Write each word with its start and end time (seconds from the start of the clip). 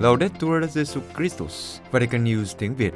Laudetur 0.00 0.64
Jesu 0.64 1.00
Christus, 1.16 1.78
Vatican 1.90 2.24
News 2.24 2.44
tiếng 2.58 2.74
Việt. 2.74 2.92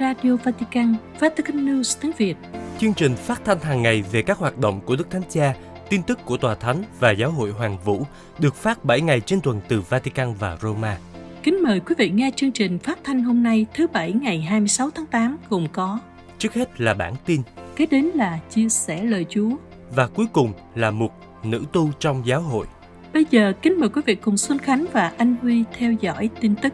Radio 0.00 0.36
Vatican, 0.44 0.94
Vatican 1.18 1.66
News 1.66 1.98
tiếng 2.00 2.12
Việt. 2.18 2.36
Chương 2.78 2.94
trình 2.94 3.16
phát 3.16 3.40
thanh 3.44 3.60
hàng 3.60 3.82
ngày 3.82 4.02
về 4.12 4.22
các 4.22 4.38
hoạt 4.38 4.58
động 4.58 4.80
của 4.80 4.96
Đức 4.96 5.10
Thánh 5.10 5.22
Cha, 5.30 5.54
tin 5.88 6.02
tức 6.02 6.18
của 6.24 6.36
Tòa 6.36 6.54
Thánh 6.54 6.82
và 7.00 7.10
Giáo 7.10 7.30
hội 7.30 7.50
Hoàng 7.50 7.78
Vũ 7.84 8.02
được 8.38 8.54
phát 8.54 8.84
7 8.84 9.00
ngày 9.00 9.20
trên 9.20 9.40
tuần 9.40 9.60
từ 9.68 9.80
Vatican 9.80 10.34
và 10.34 10.56
Roma. 10.62 10.98
Kính 11.42 11.62
mời 11.62 11.80
quý 11.80 11.94
vị 11.98 12.10
nghe 12.10 12.30
chương 12.36 12.52
trình 12.52 12.78
phát 12.78 12.98
thanh 13.04 13.22
hôm 13.22 13.42
nay 13.42 13.66
thứ 13.74 13.86
Bảy 13.86 14.12
ngày 14.12 14.40
26 14.40 14.90
tháng 14.90 15.06
8 15.06 15.36
gồm 15.50 15.66
có 15.72 15.98
Trước 16.38 16.54
hết 16.54 16.80
là 16.80 16.94
bản 16.94 17.14
tin 17.24 17.42
Kế 17.76 17.86
đến 17.86 18.04
là 18.04 18.38
chia 18.50 18.68
sẻ 18.68 19.04
lời 19.04 19.26
Chúa 19.28 19.50
và 19.94 20.06
cuối 20.06 20.26
cùng 20.32 20.52
là 20.74 20.90
mục 20.90 21.12
Nữ 21.44 21.64
tu 21.72 21.90
trong 21.98 22.22
giáo 22.26 22.40
hội. 22.40 22.66
Bây 23.12 23.24
giờ 23.30 23.52
kính 23.62 23.80
mời 23.80 23.88
quý 23.88 24.02
vị 24.06 24.14
cùng 24.14 24.36
Xuân 24.36 24.58
Khánh 24.58 24.84
và 24.92 25.12
Anh 25.18 25.36
Huy 25.42 25.64
theo 25.78 25.92
dõi 26.00 26.30
tin 26.40 26.54
tức. 26.62 26.72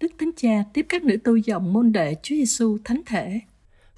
Đức 0.00 0.12
Thánh 0.18 0.30
Cha 0.36 0.64
tiếp 0.72 0.86
các 0.88 1.02
nữ 1.02 1.16
tu 1.24 1.36
dòng 1.36 1.72
môn 1.72 1.92
đệ 1.92 2.14
Chúa 2.22 2.34
Giêsu 2.34 2.78
Thánh 2.84 3.00
Thể. 3.06 3.40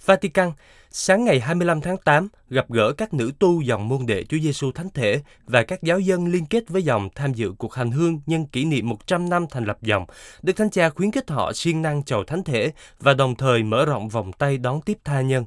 Vatican, 0.06 0.52
sáng 0.90 1.24
ngày 1.24 1.40
25 1.40 1.80
tháng 1.80 1.96
8, 1.96 2.28
gặp 2.50 2.70
gỡ 2.70 2.92
các 2.92 3.14
nữ 3.14 3.32
tu 3.38 3.60
dòng 3.60 3.88
môn 3.88 4.06
đệ 4.06 4.24
Chúa 4.24 4.38
Giêsu 4.38 4.72
Thánh 4.72 4.88
Thể 4.94 5.20
và 5.46 5.62
các 5.62 5.82
giáo 5.82 6.00
dân 6.00 6.26
liên 6.26 6.46
kết 6.46 6.68
với 6.68 6.82
dòng 6.82 7.08
tham 7.14 7.34
dự 7.34 7.52
cuộc 7.58 7.74
hành 7.74 7.90
hương 7.90 8.20
nhân 8.26 8.46
kỷ 8.46 8.64
niệm 8.64 8.88
100 8.88 9.28
năm 9.28 9.46
thành 9.50 9.64
lập 9.64 9.78
dòng. 9.82 10.06
Đức 10.42 10.52
Thánh 10.56 10.70
Cha 10.70 10.90
khuyến 10.90 11.10
khích 11.10 11.30
họ 11.30 11.52
siêng 11.52 11.82
năng 11.82 12.02
chầu 12.02 12.24
Thánh 12.24 12.44
Thể 12.44 12.72
và 13.00 13.14
đồng 13.14 13.34
thời 13.34 13.62
mở 13.62 13.84
rộng 13.84 14.08
vòng 14.08 14.32
tay 14.32 14.58
đón 14.58 14.80
tiếp 14.80 14.98
tha 15.04 15.20
nhân. 15.20 15.44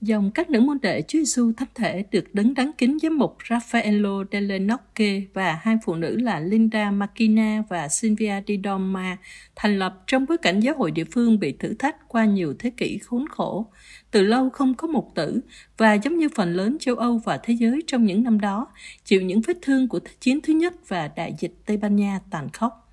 Dòng 0.00 0.30
các 0.30 0.50
nữ 0.50 0.60
môn 0.60 0.78
đệ 0.82 1.02
Chúa 1.02 1.18
Giêsu 1.18 1.52
thánh 1.56 1.68
thể 1.74 2.04
được 2.10 2.34
đấng 2.34 2.54
đáng 2.54 2.70
kính 2.78 2.98
giám 3.02 3.18
mục 3.18 3.36
Raffaello 3.48 4.24
Delle 4.32 4.58
Nocche 4.58 5.20
và 5.34 5.58
hai 5.62 5.76
phụ 5.84 5.94
nữ 5.94 6.16
là 6.16 6.40
Linda 6.40 6.90
Makina 6.90 7.62
và 7.68 7.88
Silvia 7.88 8.42
Di 8.46 8.60
Doma 8.64 9.16
thành 9.56 9.78
lập 9.78 10.02
trong 10.06 10.26
bối 10.28 10.38
cảnh 10.38 10.60
giáo 10.60 10.74
hội 10.78 10.90
địa 10.90 11.04
phương 11.12 11.38
bị 11.38 11.52
thử 11.52 11.74
thách 11.74 12.08
qua 12.08 12.24
nhiều 12.24 12.54
thế 12.58 12.70
kỷ 12.70 12.98
khốn 12.98 13.28
khổ, 13.28 13.66
từ 14.10 14.22
lâu 14.22 14.50
không 14.50 14.74
có 14.74 14.88
mục 14.88 15.10
tử 15.14 15.40
và 15.76 15.94
giống 15.94 16.18
như 16.18 16.28
phần 16.34 16.54
lớn 16.54 16.76
châu 16.80 16.94
Âu 16.94 17.18
và 17.24 17.38
thế 17.42 17.54
giới 17.54 17.82
trong 17.86 18.04
những 18.04 18.22
năm 18.22 18.40
đó, 18.40 18.66
chịu 19.04 19.22
những 19.22 19.40
vết 19.40 19.56
thương 19.62 19.88
của 19.88 19.98
Thế 19.98 20.12
chiến 20.20 20.40
thứ 20.40 20.52
nhất 20.52 20.74
và 20.88 21.08
đại 21.16 21.34
dịch 21.38 21.54
Tây 21.66 21.76
Ban 21.76 21.96
Nha 21.96 22.20
tàn 22.30 22.48
khốc. 22.52 22.87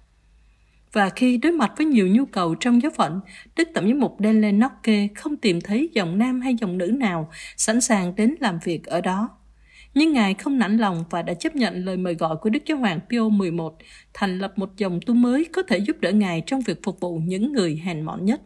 Và 0.96 1.10
khi 1.10 1.38
đối 1.38 1.52
mặt 1.52 1.72
với 1.78 1.86
nhiều 1.86 2.08
nhu 2.08 2.26
cầu 2.26 2.56
trong 2.56 2.82
giáo 2.82 2.92
phận, 2.96 3.20
Đức 3.56 3.70
Tổng 3.74 3.88
giám 3.88 4.00
mục 4.00 4.18
Dele 4.20 4.52
Nocke 4.52 5.08
không 5.16 5.38
tìm 5.38 5.62
thấy 5.62 5.90
dòng 5.94 6.18
nam 6.18 6.42
hay 6.42 6.56
dòng 6.56 6.78
nữ 6.78 6.86
nào 6.88 7.30
sẵn 7.58 7.82
sàng 7.82 8.16
đến 8.16 8.36
làm 8.40 8.60
việc 8.64 8.86
ở 8.86 9.02
đó. 9.02 9.30
Nhưng 9.94 10.14
Ngài 10.14 10.34
không 10.34 10.60
nản 10.60 10.78
lòng 10.78 11.04
và 11.10 11.22
đã 11.22 11.34
chấp 11.34 11.56
nhận 11.56 11.86
lời 11.86 11.98
mời 11.98 12.14
gọi 12.14 12.36
của 12.42 12.50
Đức 12.50 12.64
Giáo 12.66 12.78
hoàng 12.78 13.00
Pio 13.10 13.30
XI 13.40 13.48
thành 14.14 14.40
lập 14.40 14.54
một 14.56 14.78
dòng 14.78 15.00
tu 15.06 15.14
mới 15.14 15.46
có 15.46 15.64
thể 15.64 15.78
giúp 15.78 15.98
đỡ 16.00 16.12
Ngài 16.12 16.44
trong 16.46 16.62
việc 16.62 16.80
phục 16.84 17.00
vụ 17.00 17.18
những 17.18 17.54
người 17.54 17.82
hèn 17.84 18.02
mọn 18.02 18.26
nhất. 18.26 18.42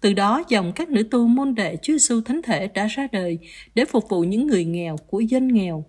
Từ 0.00 0.12
đó, 0.12 0.42
dòng 0.48 0.72
các 0.72 0.88
nữ 0.88 1.02
tu 1.02 1.26
môn 1.26 1.54
đệ 1.54 1.76
Chúa 1.82 1.92
Giêsu 1.92 2.20
Thánh 2.20 2.42
Thể 2.42 2.68
đã 2.68 2.86
ra 2.86 3.06
đời 3.12 3.38
để 3.74 3.84
phục 3.84 4.08
vụ 4.08 4.20
những 4.20 4.46
người 4.46 4.64
nghèo 4.64 4.96
của 4.96 5.20
dân 5.20 5.48
nghèo. 5.48 5.84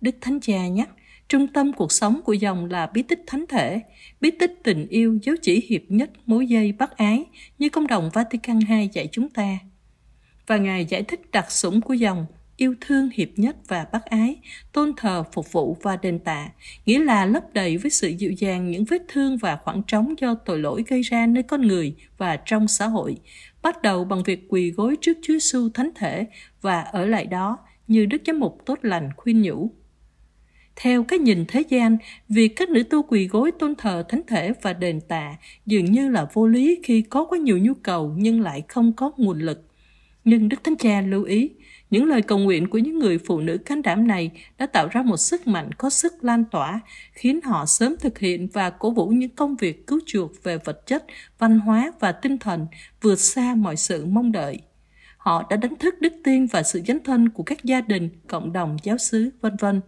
Đức 0.00 0.14
Thánh 0.20 0.40
Cha 0.40 0.68
nhắc, 0.68 0.88
Trung 1.28 1.46
tâm 1.46 1.72
cuộc 1.72 1.92
sống 1.92 2.20
của 2.24 2.32
dòng 2.32 2.66
là 2.70 2.86
bí 2.86 3.02
tích 3.02 3.22
thánh 3.26 3.44
thể, 3.48 3.80
bí 4.20 4.30
tích 4.30 4.60
tình 4.64 4.86
yêu 4.88 5.18
dấu 5.22 5.36
chỉ 5.42 5.66
hiệp 5.68 5.82
nhất 5.88 6.10
mối 6.26 6.46
dây 6.46 6.72
bác 6.72 6.96
ái 6.96 7.24
như 7.58 7.68
công 7.68 7.86
đồng 7.86 8.10
Vatican 8.12 8.60
II 8.70 8.88
dạy 8.92 9.08
chúng 9.12 9.28
ta. 9.28 9.58
Và 10.46 10.56
Ngài 10.56 10.84
giải 10.84 11.02
thích 11.02 11.20
đặc 11.32 11.52
sủng 11.52 11.80
của 11.80 11.94
dòng 11.94 12.26
yêu 12.56 12.74
thương 12.80 13.10
hiệp 13.14 13.28
nhất 13.36 13.56
và 13.68 13.86
bác 13.92 14.04
ái, 14.04 14.36
tôn 14.72 14.92
thờ, 14.96 15.24
phục 15.32 15.52
vụ 15.52 15.76
và 15.82 15.96
đền 15.96 16.18
tạ, 16.18 16.48
nghĩa 16.86 16.98
là 16.98 17.26
lấp 17.26 17.42
đầy 17.52 17.76
với 17.76 17.90
sự 17.90 18.08
dịu 18.08 18.32
dàng 18.32 18.70
những 18.70 18.84
vết 18.84 19.02
thương 19.08 19.36
và 19.36 19.56
khoảng 19.56 19.82
trống 19.82 20.14
do 20.18 20.34
tội 20.34 20.58
lỗi 20.58 20.84
gây 20.88 21.02
ra 21.02 21.26
nơi 21.26 21.42
con 21.42 21.62
người 21.62 21.94
và 22.18 22.36
trong 22.36 22.68
xã 22.68 22.86
hội, 22.86 23.16
bắt 23.62 23.82
đầu 23.82 24.04
bằng 24.04 24.22
việc 24.22 24.46
quỳ 24.48 24.70
gối 24.70 24.96
trước 25.00 25.16
Chúa 25.22 25.32
Giêsu 25.32 25.68
thánh 25.74 25.90
thể 25.94 26.26
và 26.60 26.80
ở 26.80 27.06
lại 27.06 27.26
đó 27.26 27.58
như 27.88 28.06
Đức 28.06 28.22
Giám 28.26 28.40
mục 28.40 28.58
tốt 28.66 28.78
lành 28.82 29.10
khuyên 29.16 29.42
nhủ. 29.42 29.70
Theo 30.76 31.04
cái 31.04 31.18
nhìn 31.18 31.44
thế 31.48 31.64
gian, 31.68 31.96
việc 32.28 32.48
các 32.56 32.68
nữ 32.68 32.82
tu 32.82 33.02
quỳ 33.02 33.28
gối 33.28 33.50
tôn 33.58 33.74
thờ 33.74 34.04
thánh 34.08 34.22
thể 34.26 34.52
và 34.62 34.72
đền 34.72 35.00
tạ 35.00 35.34
dường 35.66 35.84
như 35.84 36.08
là 36.08 36.26
vô 36.32 36.46
lý 36.46 36.78
khi 36.82 37.02
có 37.02 37.24
quá 37.24 37.38
nhiều 37.38 37.58
nhu 37.58 37.74
cầu 37.74 38.14
nhưng 38.16 38.40
lại 38.40 38.62
không 38.68 38.92
có 38.92 39.10
nguồn 39.16 39.38
lực. 39.38 39.62
Nhưng 40.24 40.48
Đức 40.48 40.64
Thánh 40.64 40.76
Cha 40.76 41.00
lưu 41.00 41.24
ý, 41.24 41.50
những 41.90 42.04
lời 42.04 42.22
cầu 42.22 42.38
nguyện 42.38 42.68
của 42.70 42.78
những 42.78 42.98
người 42.98 43.18
phụ 43.18 43.40
nữ 43.40 43.58
can 43.58 43.82
đảm 43.82 44.06
này 44.06 44.30
đã 44.58 44.66
tạo 44.66 44.88
ra 44.90 45.02
một 45.02 45.16
sức 45.16 45.46
mạnh 45.46 45.72
có 45.72 45.90
sức 45.90 46.24
lan 46.24 46.44
tỏa, 46.50 46.80
khiến 47.12 47.40
họ 47.44 47.66
sớm 47.66 47.96
thực 48.00 48.18
hiện 48.18 48.48
và 48.52 48.70
cổ 48.70 48.90
vũ 48.90 49.08
những 49.08 49.30
công 49.30 49.56
việc 49.56 49.86
cứu 49.86 50.00
chuộc 50.06 50.42
về 50.42 50.58
vật 50.58 50.86
chất, 50.86 51.04
văn 51.38 51.58
hóa 51.58 51.92
và 52.00 52.12
tinh 52.12 52.38
thần 52.38 52.66
vượt 53.00 53.20
xa 53.20 53.54
mọi 53.54 53.76
sự 53.76 54.06
mong 54.06 54.32
đợi. 54.32 54.58
Họ 55.16 55.46
đã 55.50 55.56
đánh 55.56 55.76
thức 55.76 55.94
đức 56.00 56.12
tin 56.24 56.46
và 56.46 56.62
sự 56.62 56.82
dấn 56.86 56.98
thân 57.04 57.28
của 57.28 57.42
các 57.42 57.64
gia 57.64 57.80
đình, 57.80 58.08
cộng 58.26 58.52
đồng 58.52 58.76
giáo 58.82 58.98
xứ, 58.98 59.30
vân 59.40 59.56
vân 59.56 59.80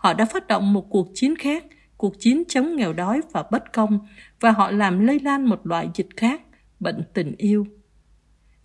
họ 0.00 0.14
đã 0.14 0.24
phát 0.24 0.46
động 0.46 0.72
một 0.72 0.86
cuộc 0.90 1.08
chiến 1.14 1.36
khác, 1.36 1.64
cuộc 1.96 2.20
chiến 2.20 2.42
chống 2.48 2.76
nghèo 2.76 2.92
đói 2.92 3.20
và 3.32 3.44
bất 3.50 3.72
công, 3.72 3.98
và 4.40 4.50
họ 4.50 4.70
làm 4.70 5.06
lây 5.06 5.20
lan 5.20 5.44
một 5.44 5.66
loại 5.66 5.88
dịch 5.94 6.08
khác, 6.16 6.42
bệnh 6.80 7.02
tình 7.14 7.34
yêu. 7.38 7.66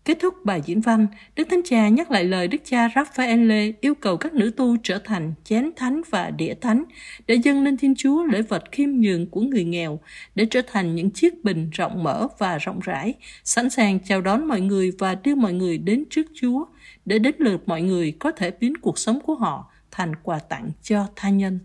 Kết 0.06 0.18
thúc 0.22 0.34
bài 0.44 0.62
diễn 0.66 0.82
văn, 0.82 1.08
Đức 1.36 1.48
Thánh 1.50 1.62
Cha 1.66 1.90
nhắc 1.90 2.12
lại 2.12 2.24
lời 2.24 2.48
Đức 2.48 2.58
cha 2.66 2.90
Raphael 2.96 3.52
yêu 3.82 3.96
cầu 3.96 4.18
các 4.18 4.34
nữ 4.34 4.52
tu 4.58 4.78
trở 4.84 5.00
thành 5.00 5.34
chén 5.44 5.72
thánh 5.76 6.02
và 6.10 6.30
đĩa 6.30 6.54
thánh 6.62 6.84
để 7.28 7.36
dâng 7.36 7.64
lên 7.64 7.78
Thiên 7.78 7.94
Chúa 7.98 8.24
lễ 8.24 8.42
vật 8.42 8.64
khiêm 8.72 8.90
nhường 8.90 9.30
của 9.30 9.42
người 9.42 9.64
nghèo, 9.64 10.00
để 10.36 10.46
trở 10.52 10.62
thành 10.68 10.96
những 10.96 11.12
chiếc 11.12 11.44
bình 11.44 11.70
rộng 11.70 12.04
mở 12.04 12.28
và 12.40 12.58
rộng 12.58 12.80
rãi, 12.84 13.14
sẵn 13.44 13.70
sàng 13.70 14.00
chào 14.00 14.22
đón 14.22 14.48
mọi 14.48 14.62
người 14.62 14.92
và 15.00 15.16
đưa 15.16 15.36
mọi 15.36 15.54
người 15.54 15.78
đến 15.78 16.04
trước 16.10 16.28
Chúa, 16.34 16.66
để 17.06 17.20
đến 17.20 17.36
lượt 17.38 17.62
mọi 17.66 17.82
người 17.82 18.12
có 18.20 18.32
thể 18.32 18.52
biến 18.60 18.78
cuộc 18.78 19.00
sống 19.00 19.20
của 19.20 19.36
họ 19.36 19.72
thành 19.96 20.16
quà 20.24 20.40
tặng 20.40 20.72
cho 20.82 21.08
tha 21.16 21.30
nhân. 21.30 21.60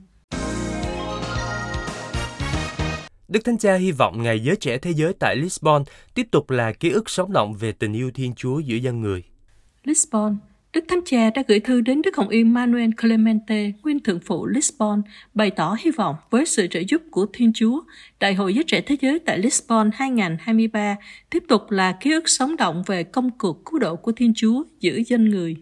Đức 3.28 3.44
Thánh 3.44 3.58
Cha 3.58 3.74
hy 3.74 3.92
vọng 3.92 4.22
Ngày 4.22 4.40
Giới 4.40 4.56
Trẻ 4.56 4.78
Thế 4.78 4.90
Giới 4.90 5.12
tại 5.12 5.36
Lisbon 5.36 5.84
tiếp 6.14 6.26
tục 6.30 6.50
là 6.50 6.72
ký 6.72 6.90
ức 6.90 7.10
sống 7.10 7.32
động 7.32 7.54
về 7.54 7.72
tình 7.72 7.92
yêu 7.92 8.10
Thiên 8.14 8.34
Chúa 8.34 8.58
giữa 8.58 8.76
dân 8.76 9.00
người. 9.00 9.22
Lisbon, 9.84 10.36
Đức 10.72 10.84
Thánh 10.88 11.00
Cha 11.04 11.30
đã 11.30 11.42
gửi 11.48 11.60
thư 11.60 11.80
đến 11.80 12.02
Đức 12.02 12.16
Hồng 12.16 12.28
Y 12.28 12.44
Manuel 12.44 12.90
Clemente, 13.00 13.72
nguyên 13.82 14.00
thượng 14.00 14.20
phụ 14.20 14.46
Lisbon, 14.46 15.02
bày 15.34 15.50
tỏ 15.50 15.76
hy 15.80 15.90
vọng 15.90 16.16
với 16.30 16.46
sự 16.46 16.66
trợ 16.66 16.80
giúp 16.88 17.02
của 17.10 17.26
Thiên 17.32 17.52
Chúa, 17.54 17.80
Đại 18.20 18.34
hội 18.34 18.54
Giới 18.54 18.64
Trẻ 18.66 18.80
Thế 18.80 18.96
Giới 19.00 19.18
tại 19.18 19.38
Lisbon 19.38 19.90
2023 19.94 20.96
tiếp 21.30 21.42
tục 21.48 21.70
là 21.70 21.96
ký 22.00 22.12
ức 22.12 22.28
sống 22.28 22.56
động 22.56 22.82
về 22.86 23.04
công 23.04 23.30
cuộc 23.38 23.64
cứu 23.64 23.78
độ 23.78 23.96
của 23.96 24.12
Thiên 24.12 24.32
Chúa 24.36 24.64
giữa 24.80 24.98
dân 25.06 25.30
người. 25.30 25.56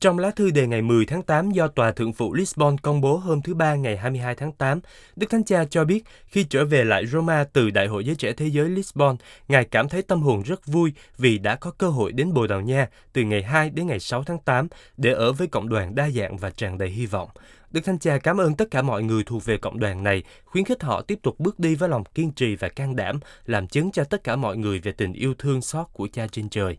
Trong 0.00 0.18
lá 0.18 0.30
thư 0.30 0.50
đề 0.50 0.66
ngày 0.66 0.82
10 0.82 1.06
tháng 1.06 1.22
8 1.22 1.50
do 1.50 1.68
Tòa 1.68 1.92
Thượng 1.92 2.12
phụ 2.12 2.34
Lisbon 2.34 2.78
công 2.78 3.00
bố 3.00 3.16
hôm 3.16 3.42
thứ 3.42 3.54
Ba 3.54 3.74
ngày 3.74 3.96
22 3.96 4.34
tháng 4.34 4.52
8, 4.52 4.80
Đức 5.16 5.30
Thánh 5.30 5.44
Cha 5.44 5.64
cho 5.64 5.84
biết 5.84 6.04
khi 6.26 6.44
trở 6.44 6.64
về 6.64 6.84
lại 6.84 7.06
Roma 7.06 7.44
từ 7.52 7.70
Đại 7.70 7.86
hội 7.86 8.04
Giới 8.04 8.16
Trẻ 8.16 8.32
Thế 8.32 8.46
giới 8.46 8.68
Lisbon, 8.68 9.16
Ngài 9.48 9.64
cảm 9.64 9.88
thấy 9.88 10.02
tâm 10.02 10.22
hồn 10.22 10.42
rất 10.42 10.66
vui 10.66 10.92
vì 11.18 11.38
đã 11.38 11.56
có 11.56 11.70
cơ 11.70 11.88
hội 11.88 12.12
đến 12.12 12.34
Bồ 12.34 12.46
Đào 12.46 12.60
Nha 12.60 12.88
từ 13.12 13.22
ngày 13.22 13.42
2 13.42 13.70
đến 13.70 13.86
ngày 13.86 14.00
6 14.00 14.22
tháng 14.22 14.38
8 14.38 14.68
để 14.96 15.12
ở 15.12 15.32
với 15.32 15.46
cộng 15.46 15.68
đoàn 15.68 15.94
đa 15.94 16.10
dạng 16.10 16.36
và 16.36 16.50
tràn 16.50 16.78
đầy 16.78 16.88
hy 16.88 17.06
vọng. 17.06 17.28
Đức 17.70 17.80
Thánh 17.84 17.98
Cha 17.98 18.18
cảm 18.18 18.40
ơn 18.40 18.54
tất 18.54 18.70
cả 18.70 18.82
mọi 18.82 19.02
người 19.02 19.22
thuộc 19.26 19.44
về 19.44 19.56
cộng 19.56 19.80
đoàn 19.80 20.02
này, 20.02 20.22
khuyến 20.44 20.64
khích 20.64 20.82
họ 20.82 21.02
tiếp 21.02 21.18
tục 21.22 21.40
bước 21.40 21.58
đi 21.58 21.74
với 21.74 21.88
lòng 21.88 22.04
kiên 22.04 22.32
trì 22.32 22.56
và 22.56 22.68
can 22.68 22.96
đảm, 22.96 23.20
làm 23.46 23.66
chứng 23.66 23.92
cho 23.92 24.04
tất 24.04 24.24
cả 24.24 24.36
mọi 24.36 24.56
người 24.56 24.78
về 24.78 24.92
tình 24.92 25.12
yêu 25.12 25.34
thương 25.38 25.62
xót 25.62 25.86
của 25.92 26.08
Cha 26.12 26.26
trên 26.32 26.48
trời. 26.48 26.78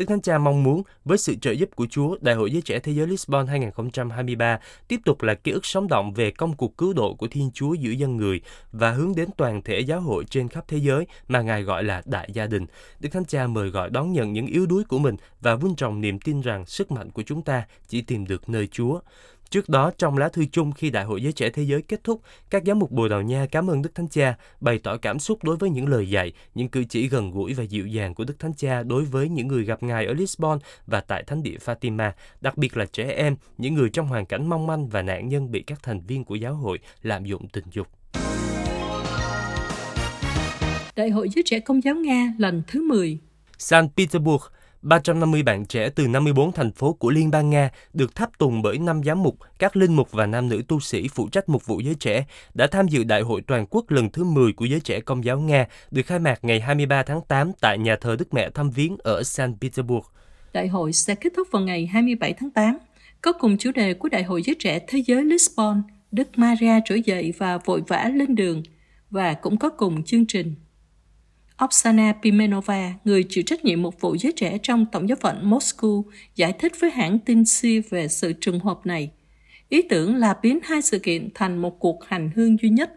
Đức 0.00 0.06
Thánh 0.06 0.20
Cha 0.20 0.38
mong 0.38 0.62
muốn 0.62 0.82
với 1.04 1.18
sự 1.18 1.34
trợ 1.34 1.50
giúp 1.50 1.68
của 1.76 1.86
Chúa, 1.90 2.16
Đại 2.20 2.34
hội 2.34 2.50
Giới 2.50 2.62
Trẻ 2.62 2.78
Thế 2.78 2.92
giới 2.92 3.06
Lisbon 3.06 3.46
2023 3.46 4.58
tiếp 4.88 5.00
tục 5.04 5.22
là 5.22 5.34
ký 5.34 5.52
ức 5.52 5.66
sống 5.66 5.88
động 5.88 6.14
về 6.14 6.30
công 6.30 6.56
cuộc 6.56 6.76
cứu 6.76 6.92
độ 6.92 7.14
của 7.14 7.28
Thiên 7.28 7.50
Chúa 7.54 7.74
giữa 7.74 7.90
dân 7.90 8.16
người 8.16 8.40
và 8.72 8.90
hướng 8.90 9.14
đến 9.16 9.28
toàn 9.36 9.62
thể 9.62 9.80
giáo 9.80 10.00
hội 10.00 10.24
trên 10.24 10.48
khắp 10.48 10.64
thế 10.68 10.78
giới 10.78 11.06
mà 11.28 11.40
Ngài 11.40 11.62
gọi 11.62 11.84
là 11.84 12.02
đại 12.04 12.30
gia 12.32 12.46
đình. 12.46 12.66
Đức 13.00 13.08
Thánh 13.12 13.24
Cha 13.24 13.46
mời 13.46 13.68
gọi 13.68 13.90
đón 13.90 14.12
nhận 14.12 14.32
những 14.32 14.46
yếu 14.46 14.66
đuối 14.66 14.84
của 14.84 14.98
mình 14.98 15.16
và 15.40 15.54
vun 15.54 15.74
trồng 15.74 16.00
niềm 16.00 16.20
tin 16.20 16.40
rằng 16.40 16.66
sức 16.66 16.90
mạnh 16.90 17.10
của 17.10 17.22
chúng 17.22 17.42
ta 17.42 17.66
chỉ 17.88 18.02
tìm 18.02 18.26
được 18.26 18.48
nơi 18.48 18.66
Chúa. 18.66 19.00
Trước 19.50 19.68
đó, 19.68 19.90
trong 19.98 20.18
lá 20.18 20.28
thư 20.28 20.44
chung 20.52 20.72
khi 20.72 20.90
Đại 20.90 21.04
hội 21.04 21.22
Giới 21.22 21.32
Trẻ 21.32 21.50
Thế 21.50 21.62
Giới 21.62 21.82
kết 21.82 22.04
thúc, 22.04 22.20
các 22.50 22.62
giám 22.66 22.78
mục 22.78 22.90
Bồ 22.90 23.08
Đào 23.08 23.22
Nha 23.22 23.46
cảm 23.52 23.70
ơn 23.70 23.82
Đức 23.82 23.94
Thánh 23.94 24.08
Cha, 24.08 24.34
bày 24.60 24.78
tỏ 24.78 24.96
cảm 24.96 25.18
xúc 25.18 25.44
đối 25.44 25.56
với 25.56 25.70
những 25.70 25.88
lời 25.88 26.10
dạy, 26.10 26.32
những 26.54 26.68
cử 26.68 26.84
chỉ 26.84 27.08
gần 27.08 27.30
gũi 27.30 27.54
và 27.54 27.64
dịu 27.64 27.86
dàng 27.86 28.14
của 28.14 28.24
Đức 28.24 28.38
Thánh 28.38 28.54
Cha 28.54 28.82
đối 28.82 29.04
với 29.04 29.28
những 29.28 29.48
người 29.48 29.64
gặp 29.64 29.82
Ngài 29.82 30.06
ở 30.06 30.12
Lisbon 30.12 30.58
và 30.86 31.00
tại 31.00 31.22
Thánh 31.26 31.42
địa 31.42 31.56
Fatima, 31.64 32.10
đặc 32.40 32.56
biệt 32.56 32.76
là 32.76 32.86
trẻ 32.92 33.12
em, 33.12 33.36
những 33.58 33.74
người 33.74 33.90
trong 33.90 34.06
hoàn 34.08 34.26
cảnh 34.26 34.46
mong 34.46 34.66
manh 34.66 34.88
và 34.88 35.02
nạn 35.02 35.28
nhân 35.28 35.50
bị 35.50 35.62
các 35.62 35.82
thành 35.82 36.00
viên 36.00 36.24
của 36.24 36.34
giáo 36.34 36.54
hội 36.54 36.78
lạm 37.02 37.24
dụng 37.24 37.48
tình 37.48 37.64
dục. 37.72 37.86
Đại 40.96 41.10
hội 41.10 41.28
Giới 41.28 41.42
Trẻ 41.46 41.60
Công 41.60 41.84
giáo 41.84 41.94
Nga 41.94 42.34
lần 42.38 42.62
thứ 42.66 42.82
10 42.82 43.18
San 43.58 43.88
Petersburg, 43.96 44.42
350 44.82 45.42
bạn 45.42 45.66
trẻ 45.66 45.90
từ 45.90 46.08
54 46.08 46.52
thành 46.52 46.72
phố 46.72 46.92
của 46.92 47.10
Liên 47.10 47.30
bang 47.30 47.50
Nga 47.50 47.70
được 47.92 48.14
tháp 48.14 48.38
tùng 48.38 48.62
bởi 48.62 48.78
năm 48.78 49.02
giám 49.04 49.22
mục, 49.22 49.36
các 49.58 49.76
linh 49.76 49.96
mục 49.96 50.12
và 50.12 50.26
nam 50.26 50.48
nữ 50.48 50.62
tu 50.68 50.80
sĩ 50.80 51.08
phụ 51.08 51.28
trách 51.28 51.48
mục 51.48 51.66
vụ 51.66 51.80
giới 51.80 51.94
trẻ 51.94 52.26
đã 52.54 52.66
tham 52.66 52.88
dự 52.88 53.04
Đại 53.04 53.20
hội 53.20 53.42
toàn 53.46 53.66
quốc 53.70 53.90
lần 53.90 54.10
thứ 54.10 54.24
10 54.24 54.52
của 54.52 54.64
giới 54.64 54.80
trẻ 54.80 55.00
Công 55.00 55.24
giáo 55.24 55.40
Nga 55.40 55.66
được 55.90 56.06
khai 56.06 56.18
mạc 56.18 56.38
ngày 56.42 56.60
23 56.60 57.02
tháng 57.02 57.20
8 57.28 57.52
tại 57.60 57.78
nhà 57.78 57.96
thờ 57.96 58.16
Đức 58.18 58.34
Mẹ 58.34 58.50
Thăm 58.50 58.70
Viếng 58.70 58.96
ở 58.98 59.22
Saint 59.22 59.60
Petersburg. 59.60 60.04
Đại 60.52 60.68
hội 60.68 60.92
sẽ 60.92 61.14
kết 61.14 61.32
thúc 61.36 61.48
vào 61.50 61.62
ngày 61.62 61.86
27 61.86 62.32
tháng 62.32 62.50
8, 62.50 62.78
có 63.22 63.32
cùng 63.32 63.58
chủ 63.58 63.70
đề 63.72 63.94
của 63.94 64.08
Đại 64.08 64.22
hội 64.22 64.42
giới 64.42 64.56
trẻ 64.58 64.78
Thế 64.88 65.02
giới 65.06 65.24
Lisbon, 65.24 65.82
Đức 66.12 66.28
Maria 66.36 66.80
trỗi 66.84 67.02
dậy 67.02 67.32
và 67.38 67.58
vội 67.58 67.82
vã 67.88 68.10
lên 68.14 68.34
đường, 68.34 68.62
và 69.10 69.34
cũng 69.34 69.56
có 69.56 69.68
cùng 69.68 70.02
chương 70.02 70.26
trình 70.26 70.54
Oksana 71.64 72.12
Pimenova, 72.22 72.94
người 73.04 73.24
chịu 73.28 73.44
trách 73.46 73.64
nhiệm 73.64 73.82
một 73.82 74.00
vụ 74.00 74.16
giới 74.20 74.32
trẻ 74.32 74.58
trong 74.62 74.86
Tổng 74.92 75.08
giáo 75.08 75.16
phận 75.20 75.50
Moscow, 75.50 76.02
giải 76.36 76.52
thích 76.52 76.72
với 76.80 76.90
hãng 76.90 77.18
tin 77.18 77.44
Si 77.44 77.80
về 77.80 78.08
sự 78.08 78.32
trùng 78.32 78.60
hợp 78.60 78.86
này. 78.86 79.10
Ý 79.68 79.82
tưởng 79.82 80.16
là 80.16 80.34
biến 80.42 80.58
hai 80.62 80.82
sự 80.82 80.98
kiện 80.98 81.28
thành 81.34 81.58
một 81.58 81.78
cuộc 81.78 82.04
hành 82.04 82.30
hương 82.36 82.56
duy 82.62 82.68
nhất. 82.68 82.90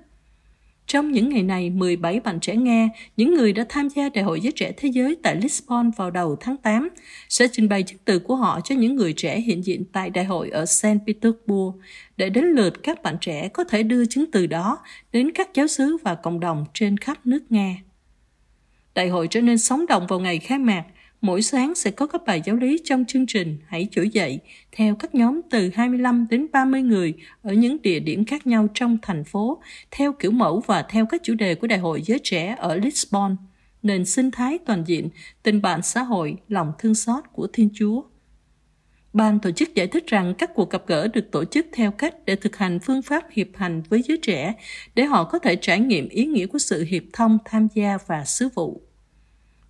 Trong 0.87 1.11
những 1.11 1.29
ngày 1.29 1.43
này, 1.43 1.69
17 1.69 2.19
bạn 2.19 2.39
trẻ 2.39 2.55
Nga, 2.55 2.89
những 3.17 3.33
người 3.33 3.53
đã 3.53 3.65
tham 3.69 3.89
gia 3.89 4.09
Đại 4.09 4.23
hội 4.23 4.41
Giới 4.41 4.51
Trẻ 4.51 4.71
Thế 4.77 4.89
Giới 4.89 5.17
tại 5.23 5.35
Lisbon 5.35 5.91
vào 5.91 6.11
đầu 6.11 6.35
tháng 6.39 6.57
8, 6.57 6.89
sẽ 7.29 7.47
trình 7.51 7.69
bày 7.69 7.83
chứng 7.83 7.99
từ 8.05 8.19
của 8.19 8.35
họ 8.35 8.59
cho 8.63 8.75
những 8.75 8.95
người 8.95 9.13
trẻ 9.13 9.39
hiện 9.39 9.65
diện 9.65 9.83
tại 9.91 10.09
đại 10.09 10.25
hội 10.25 10.49
ở 10.49 10.65
St. 10.65 10.87
Petersburg, 11.07 11.79
để 12.17 12.29
đến 12.29 12.45
lượt 12.45 12.83
các 12.83 13.03
bạn 13.03 13.17
trẻ 13.21 13.47
có 13.47 13.63
thể 13.63 13.83
đưa 13.83 14.05
chứng 14.05 14.31
từ 14.31 14.47
đó 14.47 14.79
đến 15.11 15.31
các 15.31 15.53
giáo 15.53 15.67
sứ 15.67 15.97
và 16.03 16.15
cộng 16.15 16.39
đồng 16.39 16.65
trên 16.73 16.97
khắp 16.97 17.25
nước 17.25 17.43
Nga. 17.49 17.75
Đại 18.95 19.09
hội 19.09 19.27
trở 19.27 19.41
nên 19.41 19.57
sống 19.57 19.85
động 19.85 20.07
vào 20.07 20.19
ngày 20.19 20.39
khai 20.39 20.59
mạc. 20.59 20.83
Mỗi 21.21 21.41
sáng 21.41 21.75
sẽ 21.75 21.91
có 21.91 22.07
các 22.07 22.21
bài 22.25 22.41
giáo 22.45 22.55
lý 22.55 22.81
trong 22.83 23.05
chương 23.07 23.25
trình 23.25 23.57
Hãy 23.67 23.87
trỗi 23.91 24.09
dậy 24.09 24.39
theo 24.71 24.95
các 24.95 25.15
nhóm 25.15 25.41
từ 25.49 25.69
25 25.73 26.27
đến 26.29 26.47
30 26.51 26.81
người 26.81 27.13
ở 27.41 27.53
những 27.53 27.81
địa 27.81 27.99
điểm 27.99 28.25
khác 28.25 28.47
nhau 28.47 28.67
trong 28.73 28.97
thành 29.01 29.23
phố, 29.23 29.61
theo 29.91 30.13
kiểu 30.13 30.31
mẫu 30.31 30.63
và 30.65 30.85
theo 30.89 31.05
các 31.05 31.23
chủ 31.23 31.33
đề 31.33 31.55
của 31.55 31.67
Đại 31.67 31.79
hội 31.79 32.01
Giới 32.01 32.19
Trẻ 32.23 32.55
ở 32.59 32.75
Lisbon, 32.75 33.35
nền 33.83 34.05
sinh 34.05 34.31
thái 34.31 34.57
toàn 34.65 34.83
diện, 34.87 35.09
tình 35.43 35.61
bạn 35.61 35.81
xã 35.81 36.03
hội, 36.03 36.35
lòng 36.47 36.71
thương 36.79 36.95
xót 36.95 37.23
của 37.31 37.47
Thiên 37.53 37.69
Chúa. 37.73 38.01
Ban 39.13 39.39
tổ 39.39 39.51
chức 39.51 39.75
giải 39.75 39.87
thích 39.87 40.07
rằng 40.07 40.33
các 40.37 40.51
cuộc 40.55 40.69
gặp 40.69 40.83
gỡ 40.87 41.07
được 41.07 41.31
tổ 41.31 41.45
chức 41.45 41.67
theo 41.73 41.91
cách 41.91 42.15
để 42.25 42.35
thực 42.35 42.55
hành 42.55 42.79
phương 42.79 43.01
pháp 43.01 43.23
hiệp 43.31 43.47
hành 43.53 43.81
với 43.89 44.01
giới 44.01 44.17
trẻ, 44.17 44.53
để 44.95 45.03
họ 45.03 45.23
có 45.23 45.39
thể 45.39 45.55
trải 45.55 45.79
nghiệm 45.79 46.09
ý 46.09 46.25
nghĩa 46.25 46.45
của 46.45 46.59
sự 46.59 46.83
hiệp 46.83 47.03
thông, 47.13 47.37
tham 47.45 47.67
gia 47.73 47.97
và 48.07 48.25
sứ 48.25 48.49
vụ. 48.55 48.81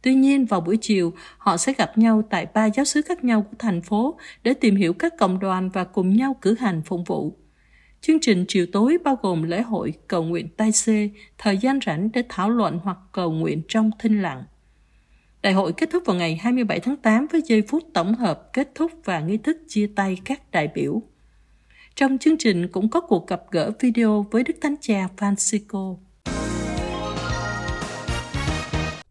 Tuy 0.02 0.14
nhiên, 0.14 0.46
vào 0.46 0.62
buổi 0.62 0.78
chiều, 0.78 1.14
họ 1.38 1.58
sẽ 1.58 1.74
gặp 1.78 1.98
nhau 1.98 2.24
tại 2.30 2.48
ba 2.54 2.66
giáo 2.66 2.86
sứ 2.86 3.02
khác 3.02 3.24
nhau 3.24 3.42
của 3.42 3.56
thành 3.60 3.82
phố 3.82 4.18
để 4.44 4.54
tìm 4.54 4.76
hiểu 4.76 4.94
các 4.94 5.14
cộng 5.20 5.40
đoàn 5.40 5.70
và 5.70 5.84
cùng 5.84 6.16
nhau 6.18 6.36
cử 6.42 6.56
hành 6.60 6.82
phụng 6.86 7.04
vụ. 7.04 7.38
Chương 8.02 8.20
trình 8.22 8.46
chiều 8.48 8.66
tối 8.72 8.98
bao 9.04 9.20
gồm 9.22 9.44
lễ 9.44 9.62
hội, 9.62 9.94
cầu 10.08 10.24
nguyện 10.24 10.48
tai 10.58 10.72
xê, 10.72 11.10
thời 11.38 11.58
gian 11.58 11.80
rảnh 11.86 12.10
để 12.14 12.24
thảo 12.30 12.50
luận 12.50 12.80
hoặc 12.84 12.98
cầu 13.12 13.32
nguyện 13.32 13.62
trong 13.68 13.92
thinh 14.00 14.22
lặng. 14.22 14.44
Đại 15.44 15.54
hội 15.54 15.74
kết 15.78 15.90
thúc 15.92 16.04
vào 16.06 16.16
ngày 16.16 16.36
27 16.36 16.80
tháng 16.80 16.96
8 16.96 17.28
với 17.32 17.42
giây 17.46 17.64
phút 17.68 17.84
tổng 17.94 18.16
hợp 18.16 18.54
kết 18.54 18.72
thúc 18.76 18.92
và 19.06 19.20
nghi 19.20 19.38
thức 19.38 19.58
chia 19.68 19.90
tay 19.96 20.18
các 20.26 20.52
đại 20.52 20.68
biểu. 20.76 21.02
Trong 21.96 22.18
chương 22.18 22.38
trình 22.40 22.68
cũng 22.68 22.90
có 22.90 23.02
cuộc 23.02 23.28
gặp 23.28 23.42
gỡ 23.52 23.72
video 23.80 24.26
với 24.32 24.44
Đức 24.44 24.54
Thánh 24.62 24.76
Cha 24.82 25.08
Francisco. 25.18 25.98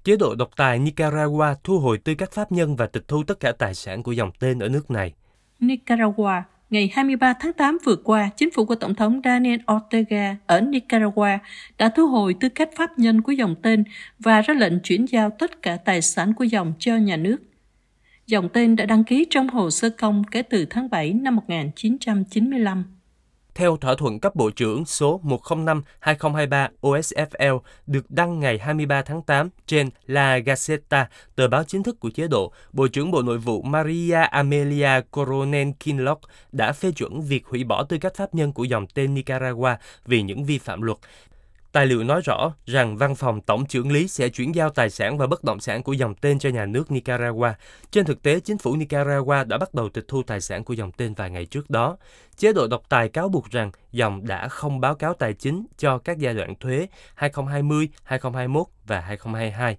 Chế 0.04 0.16
độ 0.16 0.34
độc 0.34 0.50
tài 0.56 0.78
Nicaragua 0.78 1.54
thu 1.64 1.78
hồi 1.78 1.98
tư 1.98 2.14
cách 2.14 2.32
pháp 2.32 2.52
nhân 2.52 2.76
và 2.76 2.86
tịch 2.86 3.08
thu 3.08 3.22
tất 3.26 3.40
cả 3.40 3.52
tài 3.52 3.74
sản 3.74 4.02
của 4.02 4.12
dòng 4.12 4.30
tên 4.38 4.58
ở 4.58 4.68
nước 4.68 4.90
này. 4.90 5.12
Nicaragua 5.60 6.42
Ngày 6.72 6.90
23 6.92 7.32
tháng 7.40 7.52
8 7.52 7.78
vừa 7.84 7.96
qua, 7.96 8.30
chính 8.36 8.50
phủ 8.50 8.64
của 8.64 8.74
Tổng 8.74 8.94
thống 8.94 9.20
Daniel 9.24 9.60
Ortega 9.72 10.36
ở 10.46 10.60
Nicaragua 10.60 11.38
đã 11.78 11.88
thu 11.88 12.08
hồi 12.08 12.34
tư 12.40 12.48
cách 12.48 12.70
pháp 12.76 12.98
nhân 12.98 13.22
của 13.22 13.32
dòng 13.32 13.54
tên 13.62 13.84
và 14.18 14.40
ra 14.40 14.54
lệnh 14.54 14.80
chuyển 14.80 15.04
giao 15.04 15.30
tất 15.30 15.62
cả 15.62 15.76
tài 15.76 16.02
sản 16.02 16.34
của 16.34 16.44
dòng 16.44 16.72
cho 16.78 16.96
nhà 16.96 17.16
nước. 17.16 17.36
Dòng 18.26 18.48
tên 18.52 18.76
đã 18.76 18.86
đăng 18.86 19.04
ký 19.04 19.26
trong 19.30 19.48
hồ 19.48 19.70
sơ 19.70 19.90
công 19.90 20.24
kể 20.30 20.42
từ 20.42 20.66
tháng 20.70 20.90
7 20.90 21.12
năm 21.12 21.36
1995 21.36 22.84
theo 23.54 23.76
thỏa 23.76 23.94
thuận 23.94 24.20
cấp 24.20 24.34
bộ 24.34 24.50
trưởng 24.50 24.84
số 24.84 25.20
105-2023 25.24 26.68
OSFL 26.80 27.58
được 27.86 28.10
đăng 28.10 28.40
ngày 28.40 28.58
23 28.58 29.02
tháng 29.02 29.22
8 29.22 29.50
trên 29.66 29.90
La 30.06 30.38
Gazzetta, 30.38 31.04
tờ 31.34 31.48
báo 31.48 31.64
chính 31.64 31.82
thức 31.82 32.00
của 32.00 32.10
chế 32.10 32.28
độ, 32.28 32.52
Bộ 32.72 32.88
trưởng 32.88 33.10
Bộ 33.10 33.22
Nội 33.22 33.38
vụ 33.38 33.62
Maria 33.62 34.14
Amelia 34.14 35.00
Coronel 35.10 35.68
Kinlock 35.80 36.20
đã 36.52 36.72
phê 36.72 36.90
chuẩn 36.90 37.20
việc 37.20 37.46
hủy 37.46 37.64
bỏ 37.64 37.84
tư 37.84 37.98
cách 37.98 38.14
pháp 38.16 38.34
nhân 38.34 38.52
của 38.52 38.64
dòng 38.64 38.86
tên 38.86 39.14
Nicaragua 39.14 39.74
vì 40.06 40.22
những 40.22 40.44
vi 40.44 40.58
phạm 40.58 40.82
luật. 40.82 40.98
Tài 41.72 41.86
liệu 41.86 42.04
nói 42.04 42.20
rõ 42.24 42.54
rằng 42.66 42.96
văn 42.96 43.14
phòng 43.14 43.40
tổng 43.40 43.66
trưởng 43.66 43.92
lý 43.92 44.08
sẽ 44.08 44.28
chuyển 44.28 44.54
giao 44.54 44.70
tài 44.70 44.90
sản 44.90 45.18
và 45.18 45.26
bất 45.26 45.44
động 45.44 45.60
sản 45.60 45.82
của 45.82 45.92
dòng 45.92 46.14
tên 46.14 46.38
cho 46.38 46.48
nhà 46.48 46.66
nước 46.66 46.90
Nicaragua. 46.90 47.52
Trên 47.90 48.04
thực 48.04 48.22
tế, 48.22 48.40
chính 48.40 48.58
phủ 48.58 48.76
Nicaragua 48.76 49.44
đã 49.44 49.58
bắt 49.58 49.74
đầu 49.74 49.88
tịch 49.88 50.04
thu 50.08 50.22
tài 50.22 50.40
sản 50.40 50.64
của 50.64 50.74
dòng 50.74 50.92
tên 50.92 51.14
vài 51.14 51.30
ngày 51.30 51.46
trước 51.46 51.70
đó. 51.70 51.96
Chế 52.36 52.52
độ 52.52 52.66
độc 52.66 52.82
tài 52.88 53.08
cáo 53.08 53.28
buộc 53.28 53.50
rằng 53.50 53.70
dòng 53.92 54.26
đã 54.26 54.48
không 54.48 54.80
báo 54.80 54.94
cáo 54.94 55.14
tài 55.14 55.34
chính 55.34 55.66
cho 55.78 55.98
các 55.98 56.18
giai 56.18 56.34
đoạn 56.34 56.54
thuế 56.60 56.86
2020, 57.14 57.88
2021 58.04 58.66
và 58.86 59.00
2022 59.00 59.76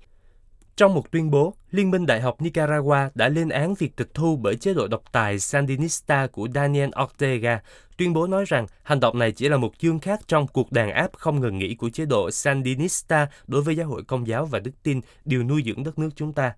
trong 0.77 0.93
một 0.93 1.11
tuyên 1.11 1.31
bố, 1.31 1.53
Liên 1.71 1.91
minh 1.91 2.05
Đại 2.05 2.21
học 2.21 2.41
Nicaragua 2.41 3.09
đã 3.15 3.29
lên 3.29 3.49
án 3.49 3.73
việc 3.73 3.95
tịch 3.95 4.13
thu 4.13 4.35
bởi 4.35 4.55
chế 4.55 4.73
độ 4.73 4.87
độc 4.87 5.03
tài 5.11 5.39
Sandinista 5.39 6.27
của 6.27 6.47
Daniel 6.55 6.89
Ortega. 7.03 7.61
Tuyên 7.97 8.13
bố 8.13 8.27
nói 8.27 8.45
rằng 8.47 8.67
hành 8.83 8.99
động 8.99 9.19
này 9.19 9.31
chỉ 9.31 9.49
là 9.49 9.57
một 9.57 9.79
chương 9.79 9.99
khác 9.99 10.19
trong 10.27 10.47
cuộc 10.47 10.71
đàn 10.71 10.91
áp 10.91 11.11
không 11.13 11.39
ngừng 11.39 11.57
nghỉ 11.57 11.75
của 11.75 11.89
chế 11.89 12.05
độ 12.05 12.31
Sandinista 12.31 13.27
đối 13.47 13.61
với 13.61 13.75
giáo 13.75 13.87
hội 13.87 14.03
công 14.03 14.27
giáo 14.27 14.45
và 14.45 14.59
đức 14.59 14.71
tin 14.83 15.01
điều 15.25 15.43
nuôi 15.43 15.63
dưỡng 15.65 15.83
đất 15.83 15.99
nước 15.99 16.09
chúng 16.15 16.33
ta. 16.33 16.53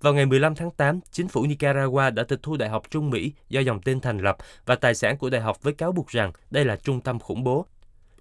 Vào 0.00 0.14
ngày 0.14 0.26
15 0.26 0.54
tháng 0.54 0.70
8, 0.70 1.00
chính 1.10 1.28
phủ 1.28 1.46
Nicaragua 1.46 2.10
đã 2.10 2.22
tịch 2.22 2.40
thu 2.42 2.56
Đại 2.56 2.68
học 2.68 2.82
Trung 2.90 3.10
Mỹ 3.10 3.32
do 3.48 3.60
dòng 3.60 3.80
tên 3.80 4.00
thành 4.00 4.18
lập 4.18 4.36
và 4.66 4.74
tài 4.74 4.94
sản 4.94 5.16
của 5.16 5.30
đại 5.30 5.40
học 5.40 5.62
với 5.62 5.72
cáo 5.72 5.92
buộc 5.92 6.08
rằng 6.08 6.32
đây 6.50 6.64
là 6.64 6.76
trung 6.76 7.00
tâm 7.00 7.18
khủng 7.18 7.44
bố 7.44 7.66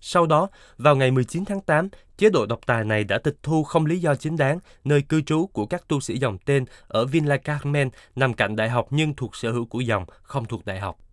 sau 0.08 0.26
đó, 0.26 0.48
vào 0.78 0.96
ngày 0.96 1.12
19 1.12 1.46
tháng 1.46 1.62
8, 1.62 1.90
chế 2.18 2.30
độ 2.30 2.46
độc 2.46 2.60
tài 2.66 2.84
này 2.84 3.04
đã 3.04 3.18
tịch 3.18 3.36
thu 3.44 3.64
không 3.64 3.86
lý 3.86 4.00
do 4.00 4.16
chính 4.16 4.38
đáng 4.38 4.60
nơi 4.84 5.02
cư 5.02 5.22
trú 5.22 5.48
của 5.48 5.66
các 5.66 5.88
tu 5.88 6.00
sĩ 6.00 6.18
dòng 6.18 6.38
tên 6.38 6.66
ở 6.88 7.06
Villa 7.06 7.38
Carmen 7.38 7.90
nằm 8.16 8.34
cạnh 8.34 8.56
đại 8.56 8.70
học 8.70 8.88
nhưng 8.90 9.14
thuộc 9.14 9.36
sở 9.36 9.52
hữu 9.52 9.66
của 9.66 9.80
dòng, 9.80 10.06
không 10.24 10.46
thuộc 10.46 10.66
đại 10.66 10.80
học. 10.80 11.05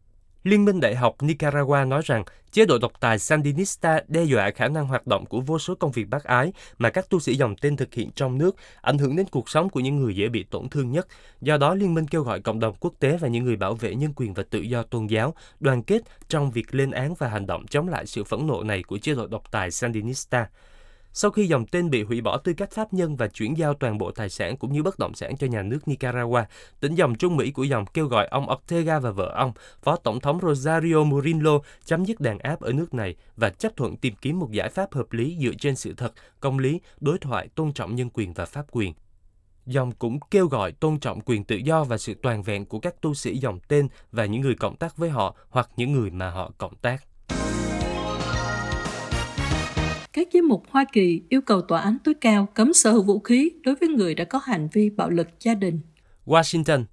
Liên 0.44 0.64
minh 0.64 0.80
Đại 0.80 0.94
học 0.96 1.16
Nicaragua 1.22 1.84
nói 1.84 2.02
rằng 2.04 2.24
chế 2.52 2.66
độ 2.66 2.78
độc 2.78 2.92
tài 3.00 3.18
Sandinista 3.18 4.00
đe 4.08 4.24
dọa 4.24 4.50
khả 4.50 4.68
năng 4.68 4.86
hoạt 4.86 5.06
động 5.06 5.26
của 5.26 5.40
vô 5.40 5.58
số 5.58 5.74
công 5.74 5.92
việc 5.92 6.08
bác 6.08 6.24
ái 6.24 6.52
mà 6.78 6.90
các 6.90 7.08
tu 7.10 7.20
sĩ 7.20 7.34
dòng 7.34 7.56
tên 7.56 7.76
thực 7.76 7.94
hiện 7.94 8.10
trong 8.10 8.38
nước, 8.38 8.56
ảnh 8.80 8.98
hưởng 8.98 9.16
đến 9.16 9.26
cuộc 9.30 9.48
sống 9.48 9.70
của 9.70 9.80
những 9.80 9.96
người 9.96 10.16
dễ 10.16 10.28
bị 10.28 10.44
tổn 10.50 10.68
thương 10.68 10.92
nhất. 10.92 11.06
Do 11.40 11.56
đó, 11.56 11.74
Liên 11.74 11.94
minh 11.94 12.06
kêu 12.06 12.22
gọi 12.22 12.40
cộng 12.40 12.60
đồng 12.60 12.74
quốc 12.80 12.94
tế 12.98 13.16
và 13.16 13.28
những 13.28 13.44
người 13.44 13.56
bảo 13.56 13.74
vệ 13.74 13.94
nhân 13.94 14.12
quyền 14.16 14.34
và 14.34 14.42
tự 14.50 14.58
do 14.58 14.82
tôn 14.82 15.06
giáo 15.06 15.34
đoàn 15.60 15.82
kết 15.82 16.02
trong 16.28 16.50
việc 16.50 16.74
lên 16.74 16.90
án 16.90 17.14
và 17.14 17.28
hành 17.28 17.46
động 17.46 17.66
chống 17.66 17.88
lại 17.88 18.06
sự 18.06 18.24
phẫn 18.24 18.46
nộ 18.46 18.62
này 18.62 18.82
của 18.82 18.98
chế 18.98 19.14
độ 19.14 19.26
độc 19.26 19.50
tài 19.50 19.70
Sandinista. 19.70 20.48
Sau 21.14 21.30
khi 21.30 21.46
dòng 21.46 21.66
tên 21.66 21.90
bị 21.90 22.02
hủy 22.02 22.20
bỏ 22.20 22.38
tư 22.38 22.52
cách 22.52 22.70
pháp 22.70 22.92
nhân 22.92 23.16
và 23.16 23.28
chuyển 23.28 23.58
giao 23.58 23.74
toàn 23.74 23.98
bộ 23.98 24.10
tài 24.10 24.28
sản 24.28 24.56
cũng 24.56 24.72
như 24.72 24.82
bất 24.82 24.98
động 24.98 25.14
sản 25.14 25.36
cho 25.36 25.46
nhà 25.46 25.62
nước 25.62 25.88
Nicaragua, 25.88 26.44
tỉnh 26.80 26.94
dòng 26.94 27.14
Trung 27.14 27.36
Mỹ 27.36 27.50
của 27.50 27.62
dòng 27.62 27.86
kêu 27.86 28.06
gọi 28.06 28.26
ông 28.26 28.46
Ortega 28.52 28.98
và 28.98 29.10
vợ 29.10 29.32
ông, 29.36 29.52
Phó 29.82 29.96
Tổng 29.96 30.20
thống 30.20 30.38
Rosario 30.42 31.04
Murillo 31.04 31.58
chấm 31.84 32.04
dứt 32.04 32.20
đàn 32.20 32.38
áp 32.38 32.60
ở 32.60 32.72
nước 32.72 32.94
này 32.94 33.16
và 33.36 33.50
chấp 33.50 33.76
thuận 33.76 33.96
tìm 33.96 34.14
kiếm 34.20 34.38
một 34.38 34.50
giải 34.50 34.68
pháp 34.68 34.94
hợp 34.94 35.12
lý 35.12 35.36
dựa 35.40 35.52
trên 35.58 35.76
sự 35.76 35.94
thật, 35.96 36.12
công 36.40 36.58
lý, 36.58 36.80
đối 37.00 37.18
thoại, 37.18 37.48
tôn 37.54 37.72
trọng 37.72 37.94
nhân 37.94 38.08
quyền 38.14 38.32
và 38.32 38.44
pháp 38.44 38.66
quyền. 38.70 38.94
Dòng 39.66 39.92
cũng 39.92 40.18
kêu 40.30 40.46
gọi 40.46 40.72
tôn 40.72 40.98
trọng 40.98 41.20
quyền 41.20 41.44
tự 41.44 41.56
do 41.56 41.84
và 41.84 41.98
sự 41.98 42.14
toàn 42.22 42.42
vẹn 42.42 42.66
của 42.66 42.78
các 42.78 43.00
tu 43.00 43.14
sĩ 43.14 43.38
dòng 43.38 43.58
tên 43.68 43.88
và 44.12 44.24
những 44.24 44.40
người 44.40 44.54
cộng 44.54 44.76
tác 44.76 44.96
với 44.96 45.10
họ 45.10 45.36
hoặc 45.48 45.70
những 45.76 45.92
người 45.92 46.10
mà 46.10 46.30
họ 46.30 46.52
cộng 46.58 46.74
tác 46.74 47.04
các 50.24 50.28
giám 50.34 50.48
mục 50.48 50.62
Hoa 50.70 50.84
Kỳ 50.92 51.22
yêu 51.28 51.40
cầu 51.40 51.60
tòa 51.60 51.80
án 51.80 51.96
tối 52.04 52.14
cao 52.14 52.48
cấm 52.54 52.72
sở 52.72 52.92
hữu 52.92 53.02
vũ 53.02 53.18
khí 53.18 53.50
đối 53.62 53.74
với 53.74 53.88
người 53.88 54.14
đã 54.14 54.24
có 54.24 54.40
hành 54.44 54.68
vi 54.72 54.90
bạo 54.90 55.10
lực 55.10 55.28
gia 55.40 55.54
đình. 55.54 55.80
Washington 56.26 56.84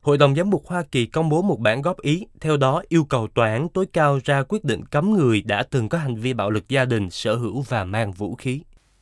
Hội 0.00 0.18
đồng 0.18 0.34
giám 0.34 0.50
mục 0.50 0.66
Hoa 0.66 0.82
Kỳ 0.82 1.06
công 1.06 1.28
bố 1.28 1.42
một 1.42 1.60
bản 1.60 1.82
góp 1.82 2.00
ý, 2.00 2.26
theo 2.40 2.56
đó 2.56 2.82
yêu 2.88 3.04
cầu 3.04 3.28
tòa 3.34 3.48
án 3.48 3.68
tối 3.68 3.86
cao 3.86 4.18
ra 4.24 4.42
quyết 4.48 4.64
định 4.64 4.84
cấm 4.84 5.12
người 5.12 5.42
đã 5.42 5.62
từng 5.62 5.88
có 5.88 5.98
hành 5.98 6.16
vi 6.16 6.32
bạo 6.32 6.50
lực 6.50 6.68
gia 6.68 6.84
đình 6.84 7.10
sở 7.10 7.34
hữu 7.34 7.60
và 7.60 7.84
mang 7.84 8.12
vũ 8.12 8.34
khí. 8.34 8.60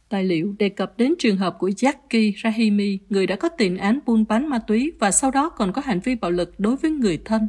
Tài 0.09 0.25
liệu 0.25 0.55
đề 0.59 0.69
cập 0.69 0.99
đến 0.99 1.15
trường 1.19 1.37
hợp 1.37 1.57
của 1.59 1.69
Jackie 1.69 2.33
Rahimi, 2.45 2.99
người 3.09 3.27
đã 3.27 3.37
có 3.37 3.49
tiền 3.49 3.77
án 3.77 3.99
buôn 4.07 4.25
bán 4.29 4.49
ma 4.49 4.59
túy 4.59 4.93
và 4.99 5.11
sau 5.11 5.31
đó 5.31 5.49
còn 5.49 5.73
có 5.73 5.83
hành 5.85 6.01
vi 6.01 6.15
bạo 6.15 6.31
lực 6.31 6.61
đối 6.61 6.77
với 6.77 6.91
người 6.91 7.19
thân. 7.25 7.49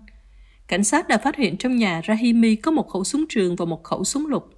Cảnh 0.67 0.83
sát 0.83 1.07
đã 1.07 1.17
phát 1.17 1.35
hiện 1.35 1.57
trong 1.57 1.77
nhà 1.77 2.01
Rahimi 2.07 2.55
có 2.55 2.71
một 2.71 2.89
khẩu 2.89 3.03
súng 3.03 3.25
trường 3.29 3.55
và 3.55 3.65
một 3.65 3.83
khẩu 3.83 4.03
súng 4.03 4.27
lục. 4.27 4.49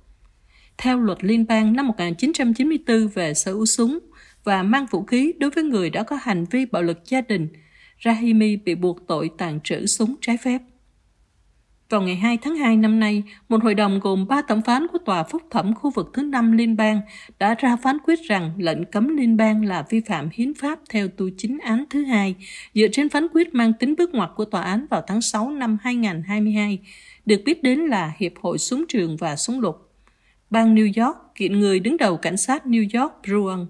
Theo 0.77 0.99
luật 0.99 1.23
liên 1.23 1.45
bang 1.47 1.73
năm 1.73 1.87
1994 1.87 3.07
về 3.07 3.33
sở 3.33 3.53
hữu 3.53 3.65
súng, 3.65 3.99
và 4.43 4.63
mang 4.63 4.85
vũ 4.91 5.03
khí 5.03 5.33
đối 5.39 5.49
với 5.49 5.63
người 5.63 5.89
đã 5.89 6.03
có 6.03 6.17
hành 6.21 6.45
vi 6.51 6.65
bạo 6.65 6.83
lực 6.83 6.99
gia 7.05 7.21
đình. 7.21 7.47
Rahimi 8.05 8.55
bị 8.55 8.75
buộc 8.75 9.07
tội 9.07 9.31
tàn 9.37 9.59
trữ 9.63 9.85
súng 9.85 10.15
trái 10.21 10.37
phép. 10.37 10.61
Vào 11.89 12.01
ngày 12.01 12.15
2 12.15 12.37
tháng 12.37 12.55
2 12.55 12.77
năm 12.77 12.99
nay, 12.99 13.23
một 13.49 13.63
hội 13.63 13.75
đồng 13.75 13.99
gồm 13.99 14.27
3 14.27 14.41
thẩm 14.41 14.61
phán 14.61 14.87
của 14.87 14.97
Tòa 15.05 15.23
Phúc 15.23 15.41
thẩm 15.51 15.75
khu 15.75 15.91
vực 15.91 16.09
thứ 16.13 16.21
5 16.23 16.51
liên 16.51 16.75
bang 16.75 17.01
đã 17.39 17.55
ra 17.55 17.75
phán 17.75 17.97
quyết 18.05 18.19
rằng 18.21 18.51
lệnh 18.57 18.85
cấm 18.85 19.17
liên 19.17 19.37
bang 19.37 19.65
là 19.65 19.85
vi 19.89 20.01
phạm 20.07 20.29
hiến 20.33 20.53
pháp 20.53 20.79
theo 20.89 21.07
tu 21.07 21.29
chính 21.37 21.57
án 21.57 21.83
thứ 21.89 22.03
hai, 22.03 22.35
dựa 22.73 22.87
trên 22.91 23.09
phán 23.09 23.27
quyết 23.33 23.53
mang 23.53 23.73
tính 23.79 23.95
bước 23.97 24.13
ngoặt 24.13 24.29
của 24.35 24.45
tòa 24.45 24.61
án 24.61 24.85
vào 24.89 25.01
tháng 25.07 25.21
6 25.21 25.49
năm 25.49 25.77
2022, 25.81 26.79
được 27.25 27.41
biết 27.45 27.63
đến 27.63 27.79
là 27.79 28.11
Hiệp 28.17 28.31
hội 28.41 28.57
Súng 28.57 28.85
trường 28.87 29.17
và 29.17 29.35
Súng 29.35 29.59
lục. 29.59 29.82
Bang 30.53 30.75
New 30.75 31.05
York 31.05 31.17
kiện 31.35 31.59
người 31.59 31.79
đứng 31.79 31.97
đầu 31.97 32.17
cảnh 32.17 32.37
sát 32.37 32.65
New 32.65 33.01
York 33.01 33.13
Bruin. 33.27 33.65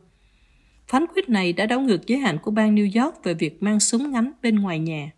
Phán 0.88 1.06
quyết 1.16 1.30
này 1.30 1.54
đã 1.54 1.66
đảo 1.66 1.82
ngược 1.82 2.08
giới 2.08 2.20
hạn 2.20 2.38
của 2.44 2.52
bang 2.52 2.76
New 2.76 3.04
York 3.04 3.24
về 3.24 3.34
việc 3.34 3.64
mang 3.64 3.80
súng 3.80 4.12
ngắn 4.12 4.32
bên 4.42 4.56
ngoài 4.56 4.80
nhà. 4.80 5.12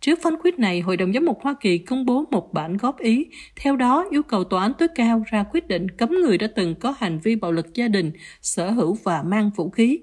Trước 0.00 0.18
phán 0.22 0.34
quyết 0.42 0.58
này, 0.58 0.80
Hội 0.80 0.96
đồng 0.96 1.12
Giám 1.12 1.24
mục 1.24 1.38
Hoa 1.42 1.54
Kỳ 1.60 1.78
công 1.78 2.06
bố 2.06 2.24
một 2.30 2.52
bản 2.52 2.76
góp 2.76 2.98
ý, 2.98 3.26
theo 3.56 3.76
đó 3.76 4.06
yêu 4.10 4.22
cầu 4.22 4.44
tòa 4.44 4.62
án 4.62 4.72
tối 4.78 4.88
cao 4.94 5.22
ra 5.26 5.44
quyết 5.52 5.68
định 5.68 5.90
cấm 5.90 6.10
người 6.10 6.38
đã 6.38 6.46
từng 6.56 6.74
có 6.74 6.94
hành 6.98 7.18
vi 7.18 7.36
bạo 7.36 7.52
lực 7.52 7.74
gia 7.74 7.88
đình, 7.88 8.12
sở 8.42 8.70
hữu 8.70 8.98
và 9.04 9.22
mang 9.22 9.50
vũ 9.56 9.70
khí. 9.70 10.00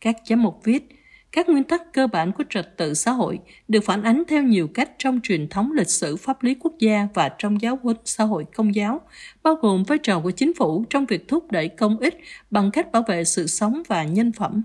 Các 0.00 0.16
giám 0.26 0.42
mục 0.42 0.60
viết, 0.64 0.88
các 1.32 1.48
nguyên 1.48 1.64
tắc 1.64 1.92
cơ 1.92 2.06
bản 2.06 2.32
của 2.32 2.44
trật 2.50 2.76
tự 2.76 2.94
xã 2.94 3.10
hội 3.10 3.38
được 3.68 3.80
phản 3.84 4.02
ánh 4.02 4.22
theo 4.28 4.42
nhiều 4.42 4.68
cách 4.74 4.90
trong 4.98 5.20
truyền 5.22 5.48
thống 5.48 5.72
lịch 5.72 5.88
sử 5.88 6.16
pháp 6.16 6.42
lý 6.42 6.54
quốc 6.54 6.72
gia 6.78 7.08
và 7.14 7.30
trong 7.38 7.60
giáo 7.60 7.78
huấn 7.82 7.96
xã 8.04 8.24
hội 8.24 8.46
công 8.54 8.74
giáo, 8.74 9.00
bao 9.42 9.54
gồm 9.54 9.82
vai 9.82 9.98
trò 9.98 10.20
của 10.20 10.30
chính 10.30 10.54
phủ 10.54 10.84
trong 10.90 11.06
việc 11.06 11.28
thúc 11.28 11.52
đẩy 11.52 11.68
công 11.68 11.98
ích 11.98 12.20
bằng 12.50 12.70
cách 12.70 12.92
bảo 12.92 13.02
vệ 13.08 13.24
sự 13.24 13.46
sống 13.46 13.82
và 13.88 14.04
nhân 14.04 14.32
phẩm. 14.32 14.62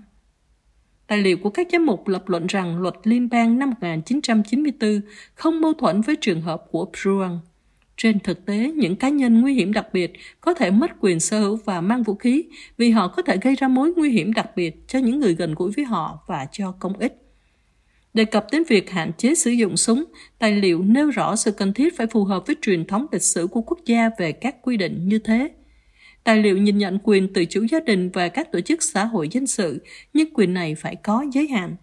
Tài 1.06 1.18
liệu 1.18 1.36
của 1.36 1.50
các 1.50 1.66
giám 1.72 1.86
mục 1.86 2.08
lập 2.08 2.28
luận 2.28 2.46
rằng 2.46 2.78
luật 2.78 2.94
liên 3.04 3.28
bang 3.28 3.58
năm 3.58 3.70
1994 3.70 5.00
không 5.34 5.60
mâu 5.60 5.72
thuẫn 5.72 6.00
với 6.00 6.16
trường 6.20 6.42
hợp 6.42 6.64
của 6.70 6.86
Bruan. 7.02 7.38
Trên 7.96 8.20
thực 8.20 8.46
tế, 8.46 8.72
những 8.76 8.96
cá 8.96 9.08
nhân 9.08 9.40
nguy 9.40 9.54
hiểm 9.54 9.72
đặc 9.72 9.86
biệt 9.92 10.12
có 10.40 10.54
thể 10.54 10.70
mất 10.70 10.90
quyền 11.00 11.20
sở 11.20 11.40
hữu 11.40 11.58
và 11.64 11.80
mang 11.80 12.02
vũ 12.02 12.14
khí 12.14 12.44
vì 12.76 12.90
họ 12.90 13.08
có 13.08 13.22
thể 13.22 13.36
gây 13.42 13.56
ra 13.56 13.68
mối 13.68 13.92
nguy 13.96 14.10
hiểm 14.10 14.32
đặc 14.32 14.56
biệt 14.56 14.88
cho 14.88 14.98
những 14.98 15.20
người 15.20 15.34
gần 15.34 15.54
gũi 15.54 15.70
với 15.76 15.84
họ 15.84 16.18
và 16.26 16.46
cho 16.52 16.72
công 16.72 16.98
ích. 16.98 17.22
Đề 18.14 18.24
cập 18.24 18.46
đến 18.52 18.62
việc 18.68 18.90
hạn 18.90 19.12
chế 19.18 19.34
sử 19.34 19.50
dụng 19.50 19.76
súng, 19.76 20.04
tài 20.38 20.52
liệu 20.52 20.82
nêu 20.82 21.10
rõ 21.10 21.36
sự 21.36 21.50
cần 21.52 21.72
thiết 21.72 21.96
phải 21.96 22.06
phù 22.06 22.24
hợp 22.24 22.46
với 22.46 22.56
truyền 22.62 22.84
thống 22.84 23.06
lịch 23.12 23.22
sử 23.22 23.46
của 23.46 23.60
quốc 23.60 23.78
gia 23.86 24.10
về 24.18 24.32
các 24.32 24.56
quy 24.62 24.76
định 24.76 25.08
như 25.08 25.18
thế. 25.18 25.50
Tài 26.24 26.38
liệu 26.38 26.58
nhìn 26.58 26.78
nhận 26.78 26.98
quyền 27.02 27.32
tự 27.32 27.44
chủ 27.44 27.62
gia 27.70 27.80
đình 27.80 28.10
và 28.10 28.28
các 28.28 28.52
tổ 28.52 28.60
chức 28.60 28.82
xã 28.82 29.04
hội 29.04 29.28
dân 29.28 29.46
sự, 29.46 29.82
nhưng 30.12 30.34
quyền 30.34 30.54
này 30.54 30.74
phải 30.74 30.96
có 30.96 31.24
giới 31.32 31.48
hạn. 31.48 31.76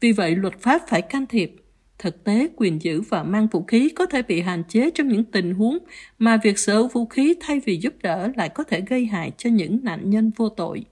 Vì 0.00 0.12
vậy, 0.12 0.36
luật 0.36 0.60
pháp 0.60 0.82
phải 0.88 1.02
can 1.02 1.26
thiệp. 1.26 1.56
Thực 1.98 2.24
tế, 2.24 2.48
quyền 2.56 2.82
giữ 2.82 3.00
và 3.00 3.22
mang 3.22 3.46
vũ 3.46 3.62
khí 3.62 3.88
có 3.88 4.06
thể 4.06 4.22
bị 4.22 4.40
hạn 4.40 4.62
chế 4.68 4.90
trong 4.90 5.08
những 5.08 5.24
tình 5.24 5.54
huống 5.54 5.78
mà 6.18 6.36
việc 6.36 6.58
sở 6.58 6.74
hữu 6.74 6.88
vũ 6.88 7.06
khí 7.06 7.34
thay 7.40 7.60
vì 7.60 7.76
giúp 7.76 7.94
đỡ 8.02 8.32
lại 8.36 8.48
có 8.48 8.64
thể 8.64 8.80
gây 8.80 9.06
hại 9.06 9.32
cho 9.38 9.50
những 9.50 9.80
nạn 9.82 10.10
nhân 10.10 10.30
vô 10.36 10.48
tội. 10.48 10.84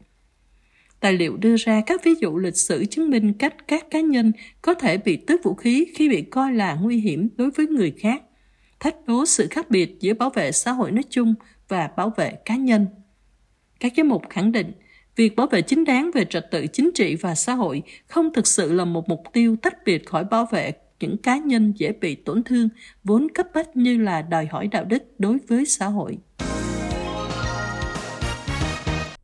Tài 1.01 1.13
liệu 1.13 1.37
đưa 1.37 1.57
ra 1.57 1.83
các 1.87 2.05
ví 2.05 2.15
dụ 2.21 2.39
lịch 2.39 2.57
sử 2.57 2.85
chứng 2.85 3.11
minh 3.11 3.33
cách 3.33 3.55
các 3.69 3.91
cá 3.91 4.01
nhân 4.01 4.33
có 4.63 4.75
thể 4.75 4.97
bị 4.97 5.17
tước 5.17 5.43
vũ 5.43 5.55
khí 5.55 5.87
khi 5.95 6.09
bị 6.09 6.23
coi 6.23 6.53
là 6.53 6.75
nguy 6.75 6.97
hiểm 6.97 7.29
đối 7.37 7.51
với 7.51 7.67
người 7.67 7.95
khác, 7.99 8.23
thách 8.81 8.97
đố 9.07 9.27
sự 9.27 9.47
khác 9.51 9.71
biệt 9.71 9.97
giữa 10.01 10.15
bảo 10.15 10.31
vệ 10.31 10.53
xã 10.53 10.73
hội 10.73 10.91
nói 10.91 11.05
chung 11.11 11.35
và 11.69 11.91
bảo 11.97 12.13
vệ 12.17 12.33
cá 12.45 12.57
nhân. 12.57 12.87
Các 13.81 13.93
giám 13.97 14.09
mục 14.09 14.23
khẳng 14.31 14.53
định, 14.53 14.73
việc 15.17 15.37
bảo 15.37 15.47
vệ 15.47 15.63
chính 15.63 15.85
đáng 15.85 16.11
về 16.15 16.25
trật 16.25 16.51
tự 16.51 16.67
chính 16.67 16.91
trị 16.95 17.15
và 17.15 17.35
xã 17.35 17.55
hội 17.55 17.83
không 18.07 18.33
thực 18.33 18.47
sự 18.47 18.73
là 18.73 18.85
một 18.85 19.09
mục 19.09 19.23
tiêu 19.33 19.57
tách 19.63 19.85
biệt 19.85 20.07
khỏi 20.07 20.25
bảo 20.25 20.47
vệ 20.51 20.73
những 21.03 21.17
cá 21.17 21.39
nhân 21.39 21.73
dễ 21.77 21.93
bị 21.93 22.15
tổn 22.15 22.43
thương 22.43 22.69
vốn 23.05 23.27
cấp 23.35 23.47
bách 23.55 23.77
như 23.77 23.99
là 23.99 24.23
đòi 24.23 24.47
hỏi 24.47 24.69
đạo 24.69 24.85
đức 24.85 25.03
đối 25.19 25.39
với 25.49 25.67
xã 25.67 25.87
hội. 25.87 26.19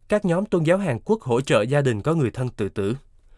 Các 0.08 0.24
nhóm 0.24 0.46
tôn 0.46 0.64
giáo 0.64 0.78
Hàn 0.78 0.98
Quốc 1.04 1.20
hỗ 1.20 1.40
trợ 1.40 1.62
gia 1.62 1.80
đình 1.80 2.02
có 2.02 2.14
người 2.14 2.30
thân 2.30 2.48
tự 2.56 2.68
tử. 2.68 2.96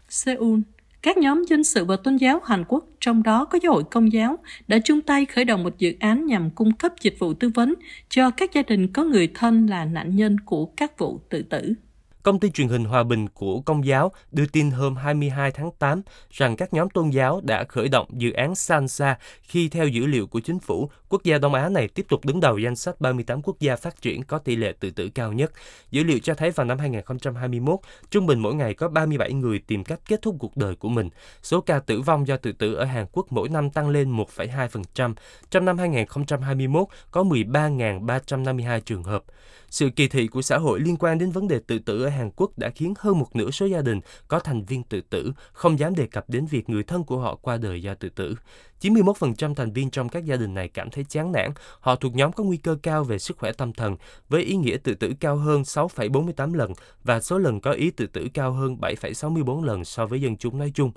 Seoul 0.09 0.61
các 1.03 1.19
nhóm 1.19 1.45
dân 1.49 1.65
sự 1.65 1.85
và 1.85 1.97
tôn 1.97 2.17
giáo 2.17 2.41
Hàn 2.45 2.65
Quốc, 2.69 2.85
trong 3.01 3.23
đó 3.23 3.45
có 3.45 3.59
giáo 3.63 3.73
hội 3.73 3.85
công 3.91 4.13
giáo, 4.13 4.39
đã 4.69 4.79
chung 4.85 5.01
tay 5.01 5.27
khởi 5.27 5.45
động 5.45 5.63
một 5.63 5.79
dự 5.79 5.95
án 6.01 6.27
nhằm 6.27 6.51
cung 6.51 6.73
cấp 6.73 6.93
dịch 7.01 7.17
vụ 7.19 7.35
tư 7.35 7.51
vấn 7.55 7.75
cho 8.09 8.31
các 8.31 8.53
gia 8.53 8.63
đình 8.63 8.93
có 8.93 9.05
người 9.05 9.29
thân 9.35 9.67
là 9.67 9.85
nạn 9.85 10.17
nhân 10.17 10.37
của 10.45 10.67
các 10.67 10.99
vụ 10.99 11.21
tự 11.29 11.43
tử. 11.43 11.75
Công 12.23 12.41
ty 12.41 12.51
truyền 12.51 12.69
hình 12.69 12.85
Hòa 12.85 13.03
Bình 13.03 13.29
của 13.29 13.61
Công 13.61 13.87
giáo 13.87 14.13
đưa 14.33 14.47
tin 14.47 14.71
hôm 14.71 14.97
22 14.97 15.51
tháng 15.51 15.71
8 15.79 16.03
rằng 16.31 16.57
các 16.57 16.73
nhóm 16.75 16.91
tôn 16.91 17.11
giáo 17.11 17.41
đã 17.45 17.65
khởi 17.65 17.89
động 17.89 18.09
dự 18.13 18.33
án 18.33 18.55
Sansa 18.55 19.19
khi 19.43 19.69
theo 19.69 19.89
dữ 19.89 20.07
liệu 20.07 20.27
của 20.27 20.41
chính 20.41 20.59
phủ, 20.59 20.91
quốc 21.09 21.25
gia 21.25 21.39
Đông 21.39 21.55
Á 21.55 21.69
này 21.69 21.89
tiếp 21.89 22.07
tục 22.09 22.25
đứng 22.25 22.41
đầu 22.41 22.59
danh 22.59 22.77
sách 22.77 23.01
38 23.01 23.43
quốc 23.43 23.61
gia 23.61 23.77
phát 23.77 24.03
triển 24.03 24.23
có 24.23 24.39
tỷ 24.39 24.57
lệ 24.57 24.73
tự 24.81 24.91
tử 24.91 25.09
cao 25.15 25.33
nhất. 25.33 25.53
Dữ 25.91 26.05
liệu 26.05 26.19
cho 26.19 26.35
thấy 26.35 26.51
vào 26.51 26.67
năm 26.67 26.79
2021, 26.79 27.79
trung 28.11 28.27
bình 28.27 28.39
mỗi 28.39 28.55
ngày 28.55 28.75
có 28.75 28.89
37 28.89 29.33
người 29.33 29.59
tìm 29.59 29.85
cách 29.85 30.01
kết 30.09 30.23
thúc 30.23 30.37
cuộc 30.39 30.57
đời 30.57 30.75
của 30.75 30.89
mình. 30.89 31.09
Số 31.43 31.61
ca 31.61 31.79
tử 31.79 32.01
vong 32.01 32.27
do 32.27 32.37
tự 32.37 32.53
tử 32.53 32.75
ở 32.75 32.85
Hàn 32.85 33.07
Quốc 33.13 33.27
mỗi 33.31 33.49
năm 33.49 33.71
tăng 33.71 33.89
lên 33.89 34.17
1,2%. 34.17 35.15
Trong 35.51 35.65
năm 35.65 35.79
2021, 35.79 36.89
có 37.11 37.23
13.352 37.23 38.81
trường 38.81 39.03
hợp. 39.03 39.25
Sự 39.71 39.91
kỳ 39.91 40.09
thị 40.09 40.27
của 40.27 40.43
xã 40.43 40.59
hội 40.59 40.81
liên 40.81 40.97
quan 40.97 41.19
đến 41.19 41.31
vấn 41.31 41.49
đề 41.49 41.61
tự 41.67 41.79
tử 41.79 42.05
ở 42.05 42.09
Hàn 42.09 42.31
Quốc 42.37 42.59
đã 42.59 42.71
khiến 42.71 42.95
hơn 42.99 43.19
một 43.19 43.37
nửa 43.37 43.51
số 43.51 43.67
gia 43.67 43.83
đình 43.83 44.01
có 44.29 44.39
thành 44.39 44.65
viên 44.65 44.83
tự 44.83 45.01
tử 45.01 45.33
không 45.53 45.79
dám 45.79 45.95
đề 45.95 46.07
cập 46.07 46.31
đến 46.31 46.47
việc 46.47 46.69
người 46.71 46.83
thân 46.83 47.05
của 47.05 47.19
họ 47.19 47.35
qua 47.35 47.57
đời 47.57 47.83
do 47.83 47.95
tự 47.95 48.09
tử. 48.09 48.35
91% 48.81 49.55
thành 49.55 49.73
viên 49.73 49.91
trong 49.91 50.09
các 50.09 50.25
gia 50.25 50.37
đình 50.37 50.55
này 50.55 50.69
cảm 50.69 50.91
thấy 50.91 51.05
chán 51.05 51.33
nản, 51.33 51.51
họ 51.81 51.97
thuộc 51.97 52.15
nhóm 52.15 52.33
có 52.33 52.45
nguy 52.45 52.57
cơ 52.57 52.77
cao 52.83 53.05
về 53.05 53.19
sức 53.19 53.39
khỏe 53.39 53.53
tâm 53.53 53.73
thần, 53.73 53.97
với 54.29 54.43
ý 54.43 54.57
nghĩa 54.57 54.77
tự 54.77 54.95
tử 54.95 55.13
cao 55.21 55.37
hơn 55.37 55.63
6,48 55.63 56.55
lần 56.55 56.73
và 57.05 57.21
số 57.21 57.39
lần 57.39 57.61
có 57.61 57.73
ý 57.73 57.91
tự 57.91 58.07
tử 58.07 58.29
cao 58.35 58.53
hơn 58.53 58.77
7,64 58.81 59.65
lần 59.65 59.85
so 59.85 60.07
với 60.07 60.21
dân 60.21 60.37
chúng 60.37 60.59
nói 60.59 60.73
chung. 60.75 60.93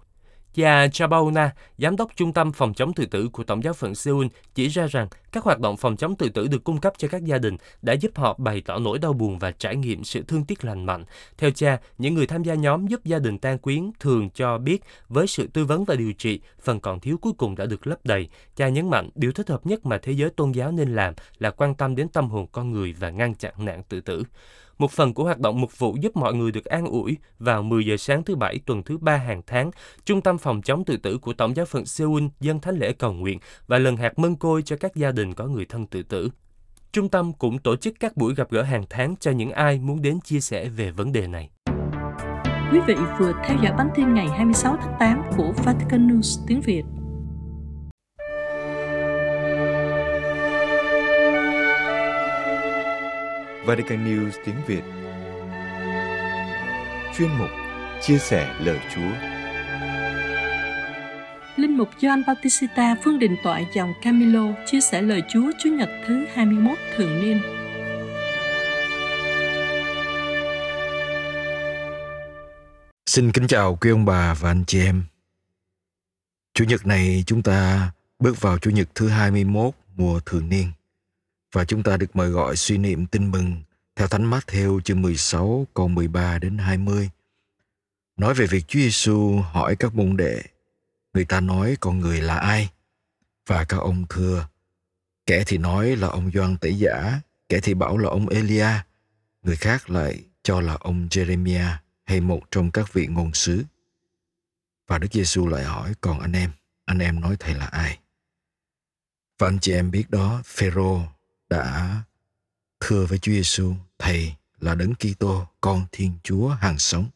Cha 0.54 0.88
Chabauna, 0.88 1.52
giám 1.78 1.96
đốc 1.96 2.12
trung 2.16 2.34
tâm 2.34 2.52
phòng 2.52 2.74
chống 2.74 2.94
tự 2.94 3.06
tử 3.06 3.30
của 3.32 3.44
Tổng 3.44 3.64
giáo 3.64 3.74
phận 3.74 3.96
Seoul, 3.96 4.28
chỉ 4.56 4.68
ra 4.68 4.88
rằng 4.88 5.08
các 5.32 5.44
hoạt 5.44 5.60
động 5.60 5.78
phòng 5.78 5.98
chống 5.98 6.16
tự 6.16 6.30
tử 6.30 6.48
được 6.48 6.64
cung 6.64 6.80
cấp 6.80 6.94
cho 6.98 7.08
các 7.08 7.26
gia 7.26 7.38
đình 7.38 7.58
đã 7.82 7.94
giúp 7.94 8.12
họ 8.16 8.36
bày 8.38 8.62
tỏ 8.66 8.80
nỗi 8.80 9.00
đau 9.00 9.14
buồn 9.14 9.40
và 9.40 9.52
trải 9.52 9.76
nghiệm 9.76 10.04
sự 10.04 10.24
thương 10.28 10.46
tiếc 10.46 10.66
lành 10.66 10.86
mạnh. 10.86 11.04
Theo 11.38 11.52
cha, 11.52 11.78
những 11.98 12.14
người 12.14 12.28
tham 12.28 12.44
gia 12.44 12.54
nhóm 12.54 12.88
giúp 12.88 13.06
gia 13.06 13.20
đình 13.20 13.38
tan 13.38 13.58
quyến 13.58 13.92
thường 14.00 14.30
cho 14.30 14.58
biết 14.58 14.84
với 15.10 15.28
sự 15.28 15.48
tư 15.48 15.66
vấn 15.66 15.86
và 15.86 15.96
điều 15.96 16.14
trị, 16.14 16.40
phần 16.62 16.80
còn 16.80 17.00
thiếu 17.00 17.18
cuối 17.22 17.34
cùng 17.38 17.56
đã 17.56 17.66
được 17.66 17.88
lấp 17.88 18.00
đầy. 18.04 18.28
Cha 18.56 18.70
nhấn 18.70 18.90
mạnh 18.90 19.10
điều 19.16 19.32
thích 19.32 19.50
hợp 19.50 19.66
nhất 19.66 19.86
mà 19.86 19.98
thế 19.98 20.12
giới 20.12 20.30
tôn 20.30 20.52
giáo 20.52 20.72
nên 20.72 20.96
làm 20.96 21.14
là 21.40 21.52
quan 21.52 21.76
tâm 21.76 21.96
đến 21.96 22.08
tâm 22.08 22.30
hồn 22.30 22.48
con 22.52 22.72
người 22.72 22.94
và 23.00 23.10
ngăn 23.10 23.36
chặn 23.36 23.54
nạn 23.58 23.84
tự 23.90 24.02
tử. 24.02 24.24
Một 24.78 24.92
phần 24.92 25.14
của 25.14 25.24
hoạt 25.24 25.40
động 25.40 25.62
mục 25.62 25.80
vụ 25.80 25.96
giúp 26.02 26.16
mọi 26.16 26.34
người 26.34 26.52
được 26.52 26.66
an 26.66 26.86
ủi 26.86 27.18
vào 27.40 27.64
10 27.64 27.86
giờ 27.86 27.98
sáng 27.98 28.24
thứ 28.24 28.36
Bảy 28.36 28.60
tuần 28.66 28.84
thứ 28.84 28.98
ba 28.98 29.18
hàng 29.18 29.42
tháng, 29.48 29.72
Trung 30.06 30.22
tâm 30.22 30.38
phòng 30.38 30.62
chống 30.62 30.86
tự 30.86 30.98
tử 30.98 31.18
của 31.18 31.34
Tổng 31.34 31.56
giáo 31.56 31.66
phận 31.66 31.86
Seoul 31.86 32.24
dân 32.40 32.60
thánh 32.60 32.78
lễ 32.78 32.94
cầu 32.94 33.14
nguyện 33.14 33.40
và 33.68 33.78
lần 33.78 33.98
hạt 33.98 34.20
mân 34.20 34.36
côi 34.36 34.62
cho 34.62 34.76
các 34.76 34.96
gia 34.96 35.12
đình 35.12 35.34
có 35.34 35.46
người 35.46 35.66
thân 35.66 35.88
tự 35.88 36.04
tử. 36.04 36.30
Trung 36.92 37.10
tâm 37.10 37.34
cũng 37.34 37.58
tổ 37.58 37.76
chức 37.76 37.94
các 38.00 38.18
buổi 38.18 38.36
gặp 38.36 38.52
gỡ 38.52 38.62
hàng 38.62 38.86
tháng 38.90 39.16
cho 39.20 39.32
những 39.32 39.52
ai 39.52 39.80
muốn 39.80 40.02
đến 40.02 40.20
chia 40.20 40.40
sẻ 40.40 40.70
về 40.70 40.92
vấn 40.92 41.12
đề 41.12 41.28
này. 41.28 41.50
Quý 42.72 42.80
vị 42.88 42.96
vừa 43.20 43.34
theo 43.48 43.58
dõi 43.64 43.74
bản 43.78 43.90
tin 43.96 44.14
ngày 44.14 44.28
26 44.28 44.78
tháng 44.82 44.96
8 45.00 45.22
của 45.38 45.54
Vatican 45.66 46.08
News 46.08 46.44
tiếng 46.48 46.62
Việt. 46.62 46.84
Vatican 53.66 54.06
News 54.06 54.32
tiếng 54.46 54.56
Việt 54.68 54.82
Chuyên 57.18 57.30
mục 57.40 57.50
Chia 58.02 58.18
sẻ 58.18 58.56
lời 58.60 58.80
Chúa 58.96 59.12
Linh 61.56 61.78
mục 61.78 61.90
John 62.00 62.22
Bautista 62.28 62.96
Phương 63.04 63.20
Đình 63.20 63.36
Toại 63.44 63.66
dòng 63.74 63.94
Camilo 64.02 64.54
chia 64.66 64.82
sẻ 64.82 65.02
lời 65.02 65.22
Chúa 65.30 65.52
Chủ 65.60 65.70
nhật 65.70 65.90
thứ 66.08 66.26
21 66.34 66.78
thường 66.96 67.22
niên. 67.22 67.42
Xin 73.06 73.32
kính 73.32 73.48
chào 73.48 73.78
quý 73.82 73.90
ông 73.90 74.06
bà 74.06 74.34
và 74.34 74.50
anh 74.50 74.64
chị 74.68 74.86
em. 74.86 75.04
Chủ 76.54 76.66
nhật 76.66 76.88
này 76.88 77.24
chúng 77.28 77.44
ta 77.44 77.92
bước 78.20 78.42
vào 78.42 78.58
Chủ 78.58 78.70
nhật 78.70 78.90
thứ 78.96 79.08
21 79.08 79.74
mùa 79.96 80.20
thường 80.26 80.50
niên 80.50 80.72
và 81.54 81.66
chúng 81.66 81.84
ta 81.84 81.98
được 81.98 82.16
mời 82.16 82.30
gọi 82.30 82.56
suy 82.56 82.78
niệm 82.78 83.06
tin 83.06 83.32
mừng 83.32 83.62
theo 83.96 84.08
Thánh 84.08 84.32
Matthew 84.32 84.80
chương 84.80 85.02
16 85.02 85.68
câu 85.74 85.88
13 85.88 86.40
đến 86.40 86.58
20. 86.58 87.10
Nói 88.18 88.34
về 88.34 88.46
việc 88.46 88.68
Chúa 88.68 88.80
Giêsu 88.80 89.42
hỏi 89.52 89.76
các 89.76 89.96
môn 89.96 90.18
đệ, 90.18 90.42
người 91.14 91.26
ta 91.26 91.40
nói 91.40 91.78
con 91.80 92.00
người 92.00 92.22
là 92.22 92.36
ai? 92.36 92.70
Và 93.48 93.64
các 93.64 93.78
ông 93.78 94.06
thưa, 94.10 94.48
kẻ 95.26 95.44
thì 95.48 95.58
nói 95.58 95.96
là 95.96 96.08
ông 96.08 96.32
Gioan 96.34 96.58
Tẩy 96.58 96.78
Giả, 96.78 97.22
kẻ 97.50 97.60
thì 97.64 97.74
bảo 97.74 97.98
là 97.98 98.10
ông 98.10 98.30
Elia, 98.30 98.70
người 99.42 99.56
khác 99.56 99.90
lại 99.90 100.24
cho 100.44 100.62
là 100.62 100.74
ông 100.74 101.08
Jeremiah 101.08 101.76
hay 102.04 102.22
một 102.22 102.42
trong 102.52 102.72
các 102.72 102.94
vị 102.94 103.08
ngôn 103.08 103.34
sứ? 103.34 103.64
Và 104.88 104.98
Đức 104.98 105.14
Giêsu 105.14 105.48
lại 105.48 105.64
hỏi, 105.64 105.94
còn 106.02 106.20
anh 106.20 106.34
em, 106.34 106.52
anh 106.86 107.00
em 107.00 107.20
nói 107.20 107.36
thầy 107.40 107.54
là 107.54 107.66
ai? 107.66 108.00
Và 109.40 109.48
anh 109.48 109.60
chị 109.60 109.74
em 109.74 109.92
biết 109.92 110.10
đó, 110.10 110.42
Phêrô 110.46 111.13
đã 111.54 112.04
thưa 112.80 113.06
với 113.06 113.20
Chúa 113.20 113.32
Giêsu, 113.32 113.76
thầy 114.00 114.34
là 114.60 114.76
Đấng 114.76 114.94
Kitô, 114.96 115.48
con 115.62 115.86
Thiên 115.92 116.12
Chúa 116.24 116.50
hàng 116.50 116.80
sống. 116.80 117.10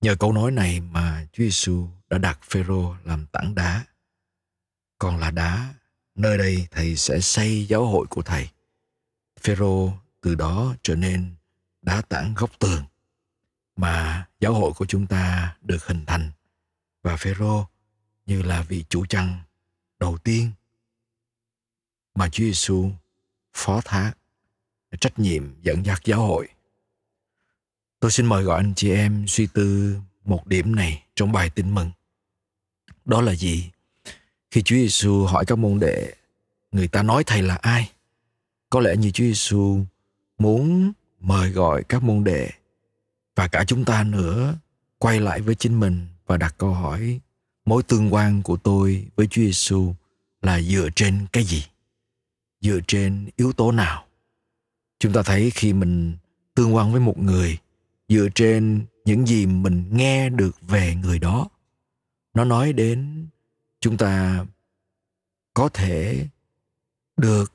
Nhờ 0.00 0.16
câu 0.18 0.32
nói 0.32 0.50
này 0.50 0.80
mà 0.80 1.26
Chúa 1.32 1.44
Giêsu 1.44 1.88
đã 2.10 2.18
đặt 2.18 2.38
Phêrô 2.42 2.96
làm 3.04 3.26
tảng 3.26 3.54
đá. 3.54 3.84
Còn 4.98 5.16
là 5.16 5.30
đá, 5.30 5.74
nơi 6.14 6.38
đây 6.38 6.66
thầy 6.70 6.96
sẽ 6.96 7.20
xây 7.20 7.66
giáo 7.66 7.86
hội 7.86 8.06
của 8.10 8.22
thầy. 8.22 8.48
Phêrô 9.40 9.92
từ 10.20 10.34
đó 10.34 10.74
trở 10.82 10.94
nên 10.94 11.34
đá 11.82 12.02
tảng 12.08 12.34
góc 12.34 12.50
tường 12.58 12.84
mà 13.76 14.26
giáo 14.40 14.54
hội 14.54 14.72
của 14.76 14.86
chúng 14.86 15.06
ta 15.06 15.56
được 15.62 15.86
hình 15.86 16.04
thành 16.06 16.30
và 17.02 17.16
Phêrô 17.16 17.66
như 18.26 18.42
là 18.42 18.62
vị 18.62 18.84
chủ 18.88 19.06
chăn 19.06 19.40
đầu 19.98 20.18
tiên 20.18 20.52
mà 22.20 22.28
Chúa 22.28 22.44
Giêsu 22.44 22.90
phó 23.54 23.80
thác 23.84 24.12
trách 25.00 25.18
nhiệm 25.18 25.62
dẫn 25.62 25.86
dắt 25.86 26.00
giáo 26.04 26.20
hội. 26.20 26.48
Tôi 28.00 28.10
xin 28.10 28.26
mời 28.26 28.42
gọi 28.42 28.56
anh 28.56 28.72
chị 28.76 28.90
em 28.90 29.24
suy 29.28 29.46
tư 29.46 29.96
một 30.24 30.46
điểm 30.46 30.76
này 30.76 31.02
trong 31.14 31.32
bài 31.32 31.50
tin 31.50 31.74
mừng. 31.74 31.90
Đó 33.04 33.20
là 33.20 33.34
gì? 33.34 33.70
Khi 34.50 34.62
Chúa 34.62 34.76
Giêsu 34.76 35.24
hỏi 35.24 35.44
các 35.46 35.58
môn 35.58 35.80
đệ, 35.80 36.14
người 36.72 36.88
ta 36.88 37.02
nói 37.02 37.24
thầy 37.24 37.42
là 37.42 37.54
ai? 37.54 37.90
Có 38.70 38.80
lẽ 38.80 38.96
như 38.96 39.10
Chúa 39.10 39.24
Giêsu 39.24 39.84
muốn 40.38 40.92
mời 41.20 41.50
gọi 41.50 41.84
các 41.84 42.02
môn 42.02 42.24
đệ 42.24 42.50
và 43.36 43.48
cả 43.48 43.64
chúng 43.66 43.84
ta 43.84 44.04
nữa 44.04 44.58
quay 44.98 45.20
lại 45.20 45.40
với 45.40 45.54
chính 45.54 45.80
mình 45.80 46.06
và 46.26 46.36
đặt 46.36 46.54
câu 46.58 46.74
hỏi 46.74 47.20
mối 47.64 47.82
tương 47.82 48.14
quan 48.14 48.42
của 48.42 48.56
tôi 48.56 49.06
với 49.16 49.26
Chúa 49.26 49.42
Giêsu 49.42 49.94
là 50.42 50.60
dựa 50.60 50.88
trên 50.96 51.26
cái 51.32 51.44
gì? 51.44 51.64
Dựa 52.60 52.78
trên 52.86 53.30
yếu 53.36 53.52
tố 53.52 53.72
nào? 53.72 54.06
Chúng 54.98 55.12
ta 55.12 55.22
thấy 55.22 55.50
khi 55.54 55.72
mình 55.72 56.16
tương 56.54 56.74
quan 56.74 56.92
với 56.92 57.00
một 57.00 57.18
người, 57.18 57.58
dựa 58.08 58.28
trên 58.34 58.86
những 59.04 59.26
gì 59.26 59.46
mình 59.46 59.84
nghe 59.92 60.28
được 60.28 60.56
về 60.60 60.94
người 60.94 61.18
đó, 61.18 61.48
nó 62.34 62.44
nói 62.44 62.72
đến 62.72 63.26
chúng 63.80 63.96
ta 63.96 64.44
có 65.54 65.68
thể 65.68 66.26
được 67.16 67.52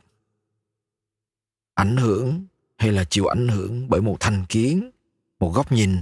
ảnh 1.74 1.97
hưởng 1.97 2.45
hay 2.77 2.91
là 2.91 3.03
chịu 3.03 3.25
ảnh 3.25 3.47
hưởng 3.47 3.89
bởi 3.89 4.01
một 4.01 4.17
thành 4.19 4.45
kiến, 4.50 4.91
một 5.39 5.51
góc 5.55 5.71
nhìn, 5.71 5.97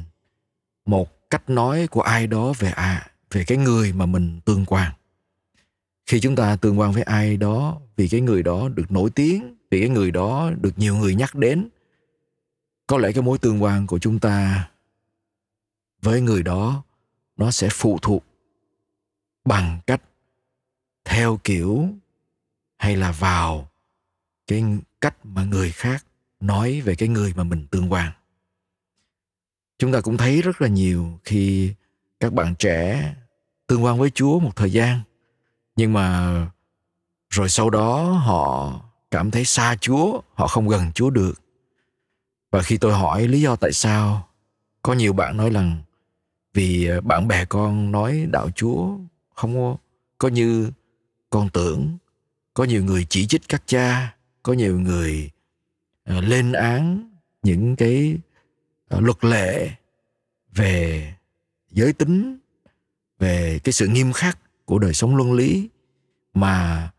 một 0.85 1.29
cách 1.29 1.49
nói 1.49 1.87
của 1.87 2.01
ai 2.01 2.27
đó 2.27 2.53
về 2.59 2.71
à 2.71 3.11
về 3.31 3.43
cái 3.43 3.57
người 3.57 3.93
mà 3.93 4.05
mình 4.05 4.39
tương 4.45 4.65
quan 4.65 4.93
khi 6.05 6.19
chúng 6.19 6.35
ta 6.35 6.55
tương 6.55 6.79
quan 6.79 6.91
với 6.91 7.03
ai 7.03 7.37
đó 7.37 7.81
vì 7.95 8.07
cái 8.07 8.21
người 8.21 8.43
đó 8.43 8.69
được 8.69 8.91
nổi 8.91 9.09
tiếng, 9.09 9.55
vì 9.71 9.79
cái 9.79 9.89
người 9.89 10.11
đó 10.11 10.51
được 10.61 10.77
nhiều 10.77 10.95
người 10.95 11.15
nhắc 11.15 11.35
đến, 11.35 11.69
có 12.87 12.97
lẽ 12.97 13.11
cái 13.11 13.23
mối 13.23 13.37
tương 13.37 13.63
quan 13.63 13.87
của 13.87 13.99
chúng 13.99 14.19
ta 14.19 14.69
với 16.01 16.21
người 16.21 16.43
đó 16.43 16.83
nó 17.37 17.51
sẽ 17.51 17.69
phụ 17.71 17.97
thuộc 18.01 18.23
bằng 19.45 19.79
cách 19.87 20.01
theo 21.05 21.39
kiểu 21.43 21.89
hay 22.77 22.97
là 22.97 23.11
vào 23.11 23.69
cái 24.47 24.63
cách 25.01 25.25
mà 25.25 25.43
người 25.43 25.71
khác 25.71 26.05
nói 26.39 26.81
về 26.81 26.95
cái 26.95 27.09
người 27.09 27.33
mà 27.35 27.43
mình 27.43 27.67
tương 27.71 27.91
quan. 27.91 28.11
Chúng 29.77 29.91
ta 29.91 30.01
cũng 30.01 30.17
thấy 30.17 30.41
rất 30.41 30.61
là 30.61 30.67
nhiều 30.67 31.19
khi 31.23 31.73
các 32.19 32.33
bạn 32.33 32.55
trẻ 32.59 33.15
tương 33.67 33.83
quan 33.83 33.99
với 33.99 34.09
chúa 34.09 34.39
một 34.39 34.55
thời 34.55 34.71
gian 34.71 35.01
nhưng 35.75 35.93
mà 35.93 36.35
rồi 37.29 37.49
sau 37.49 37.69
đó 37.69 38.03
họ 38.03 38.73
cảm 39.11 39.31
thấy 39.31 39.45
xa 39.45 39.75
chúa 39.81 40.21
họ 40.33 40.47
không 40.47 40.69
gần 40.69 40.91
chúa 40.95 41.09
được. 41.09 41.33
Và 42.51 42.61
khi 42.61 42.77
tôi 42.77 42.93
hỏi 42.93 43.27
lý 43.27 43.41
do 43.41 43.55
tại 43.55 43.73
sao 43.73 44.29
có 44.81 44.93
nhiều 44.93 45.13
bạn 45.13 45.37
nói 45.37 45.49
rằng 45.49 45.81
vì 46.53 46.87
ờ, 46.87 47.01
bạn 47.01 47.27
bè 47.27 47.45
con 47.45 47.91
nói 47.91 48.27
đạo 48.31 48.49
chúa 48.55 48.97
không 49.35 49.55
có, 49.55 49.77
có 50.17 50.27
như 50.27 50.71
con 51.29 51.49
tưởng 51.49 51.97
có 52.53 52.63
nhiều 52.63 52.83
người 52.83 53.05
chỉ 53.09 53.27
trích 53.27 53.41
các 53.49 53.63
cha 53.65 54.15
có 54.43 54.53
nhiều 54.53 54.79
người 54.79 55.29
ờ, 56.05 56.21
lên 56.21 56.53
án 56.53 57.09
những 57.43 57.75
cái 57.75 58.17
ờ, 58.87 58.99
luật 58.99 59.25
lệ 59.25 59.69
về 60.53 61.13
giới 61.71 61.93
tính 61.93 62.37
về 63.19 63.59
cái 63.63 63.73
sự 63.73 63.87
nghiêm 63.87 64.13
khắc 64.13 64.39
của 64.65 64.79
đời 64.79 64.93
sống 64.93 65.15
luân 65.15 65.33
lý 65.33 65.69
mà 66.33 66.91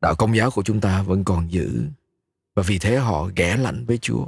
đạo 0.00 0.14
công 0.14 0.36
giáo 0.36 0.50
của 0.50 0.62
chúng 0.62 0.80
ta 0.80 1.02
vẫn 1.02 1.24
còn 1.24 1.52
giữ. 1.52 1.82
Và 2.54 2.62
vì 2.66 2.78
thế 2.78 2.96
họ 2.96 3.30
ghẻ 3.36 3.56
lạnh 3.56 3.84
với 3.86 3.98
chúa. 3.98 4.26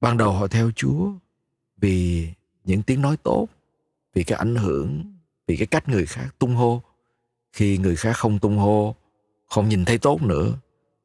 Ban 0.00 0.16
đầu 0.16 0.32
họ 0.32 0.46
theo 0.46 0.70
chúa 0.76 1.12
vì 1.76 2.28
những 2.64 2.82
tiếng 2.82 3.02
nói 3.02 3.16
tốt, 3.16 3.46
vì 4.14 4.24
cái 4.24 4.38
ảnh 4.38 4.56
hưởng, 4.56 5.04
vì 5.46 5.56
cái 5.56 5.66
cách 5.66 5.88
người 5.88 6.06
khác 6.06 6.34
tung 6.38 6.54
hô. 6.54 6.82
Khi 7.52 7.78
người 7.78 7.96
khác 7.96 8.12
không 8.12 8.38
tung 8.38 8.58
hô, 8.58 8.94
không 9.46 9.68
nhìn 9.68 9.84
thấy 9.84 9.98
tốt 9.98 10.22
nữa, 10.22 10.52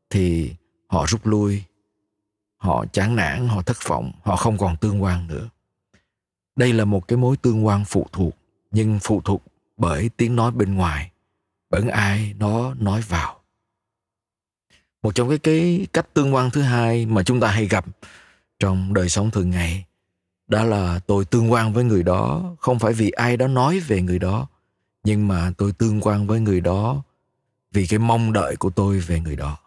thì 0.10 0.54
họ 0.88 1.06
rút 1.08 1.28
lui, 1.28 1.64
họ 2.58 2.86
chán 2.86 3.16
nản, 3.16 3.48
họ 3.48 3.62
thất 3.62 3.78
vọng, 3.88 4.12
họ 4.24 4.36
không 4.36 4.58
còn 4.58 4.78
tương 4.78 5.04
quan 5.04 5.28
nữa. 5.28 5.50
Đây 6.56 6.74
là 6.74 6.86
một 6.86 7.08
cái 7.08 7.18
mối 7.18 7.38
tương 7.38 7.66
quan 7.66 7.84
phụ 7.86 8.08
thuộc, 8.12 8.34
nhưng 8.72 9.00
phụ 9.02 9.22
thuộc 9.22 9.44
bởi 9.80 10.10
tiếng 10.18 10.36
nói 10.36 10.52
bên 10.52 10.76
ngoài 10.76 11.12
bởi 11.70 11.90
ai 11.90 12.34
nó 12.40 12.74
nói 12.74 13.02
vào. 13.02 13.40
Một 15.04 15.16
trong 15.16 15.30
cái 15.30 15.38
cái 15.38 15.88
cách 15.94 16.14
tương 16.14 16.36
quan 16.36 16.52
thứ 16.52 16.62
hai 16.62 17.06
mà 17.06 17.24
chúng 17.24 17.40
ta 17.40 17.48
hay 17.52 17.68
gặp 17.68 17.86
trong 18.60 18.94
đời 18.94 19.10
sống 19.10 19.32
thường 19.32 19.50
ngày, 19.50 19.86
đó 20.48 20.64
là 20.64 21.00
tôi 21.08 21.26
tương 21.26 21.52
quan 21.52 21.74
với 21.74 21.84
người 21.84 22.04
đó, 22.04 22.56
không 22.60 22.80
phải 22.80 22.94
vì 22.94 23.10
ai 23.10 23.38
đó 23.38 23.48
nói 23.48 23.80
về 23.80 24.02
người 24.02 24.20
đó, 24.20 24.48
nhưng 25.04 25.28
mà 25.28 25.52
tôi 25.58 25.72
tương 25.72 26.02
quan 26.02 26.28
với 26.28 26.40
người 26.40 26.62
đó 26.62 27.04
vì 27.72 27.88
cái 27.88 28.00
mong 28.00 28.34
đợi 28.34 28.56
của 28.56 28.70
tôi 28.70 29.00
về 29.00 29.20
người 29.20 29.36
đó. 29.36 29.58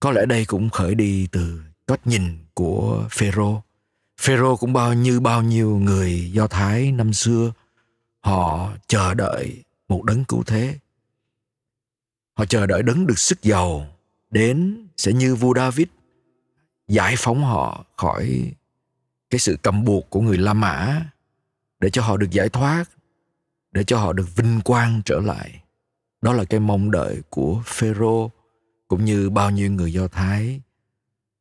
Có 0.00 0.10
lẽ 0.10 0.26
đây 0.26 0.44
cũng 0.44 0.70
khởi 0.70 0.94
đi 0.94 1.28
từ 1.32 1.62
cách 1.86 2.06
nhìn 2.06 2.38
của 2.54 3.04
phêrô. 3.10 3.62
Phêrô 4.20 4.56
cũng 4.56 4.72
bao 4.72 4.94
như 4.94 5.20
bao 5.20 5.42
nhiêu 5.42 5.78
người 5.78 6.30
do 6.32 6.46
thái 6.46 6.92
năm 6.92 7.12
xưa 7.12 7.52
họ 8.22 8.72
chờ 8.86 9.14
đợi 9.14 9.62
một 9.88 10.04
đấng 10.04 10.24
cứu 10.24 10.42
thế 10.42 10.78
họ 12.34 12.44
chờ 12.44 12.66
đợi 12.66 12.82
đấng 12.82 13.06
được 13.06 13.18
sức 13.18 13.42
giàu 13.42 13.86
đến 14.30 14.86
sẽ 14.96 15.12
như 15.12 15.34
vua 15.34 15.54
david 15.54 15.86
giải 16.88 17.14
phóng 17.18 17.44
họ 17.44 17.84
khỏi 17.96 18.52
cái 19.30 19.38
sự 19.38 19.56
cầm 19.62 19.84
buộc 19.84 20.10
của 20.10 20.20
người 20.20 20.38
La 20.38 20.52
Mã 20.52 21.06
để 21.82 21.90
cho 21.90 22.02
họ 22.02 22.16
được 22.16 22.30
giải 22.30 22.48
thoát, 22.48 22.84
để 23.70 23.84
cho 23.84 23.98
họ 23.98 24.12
được 24.12 24.36
vinh 24.36 24.60
quang 24.64 25.02
trở 25.04 25.20
lại. 25.20 25.62
Đó 26.20 26.32
là 26.32 26.44
cái 26.44 26.60
mong 26.60 26.90
đợi 26.90 27.20
của 27.30 27.62
Phêrô 27.66 28.30
cũng 28.88 29.04
như 29.04 29.30
bao 29.30 29.50
nhiêu 29.50 29.70
người 29.70 29.92
Do 29.92 30.08
Thái 30.08 30.60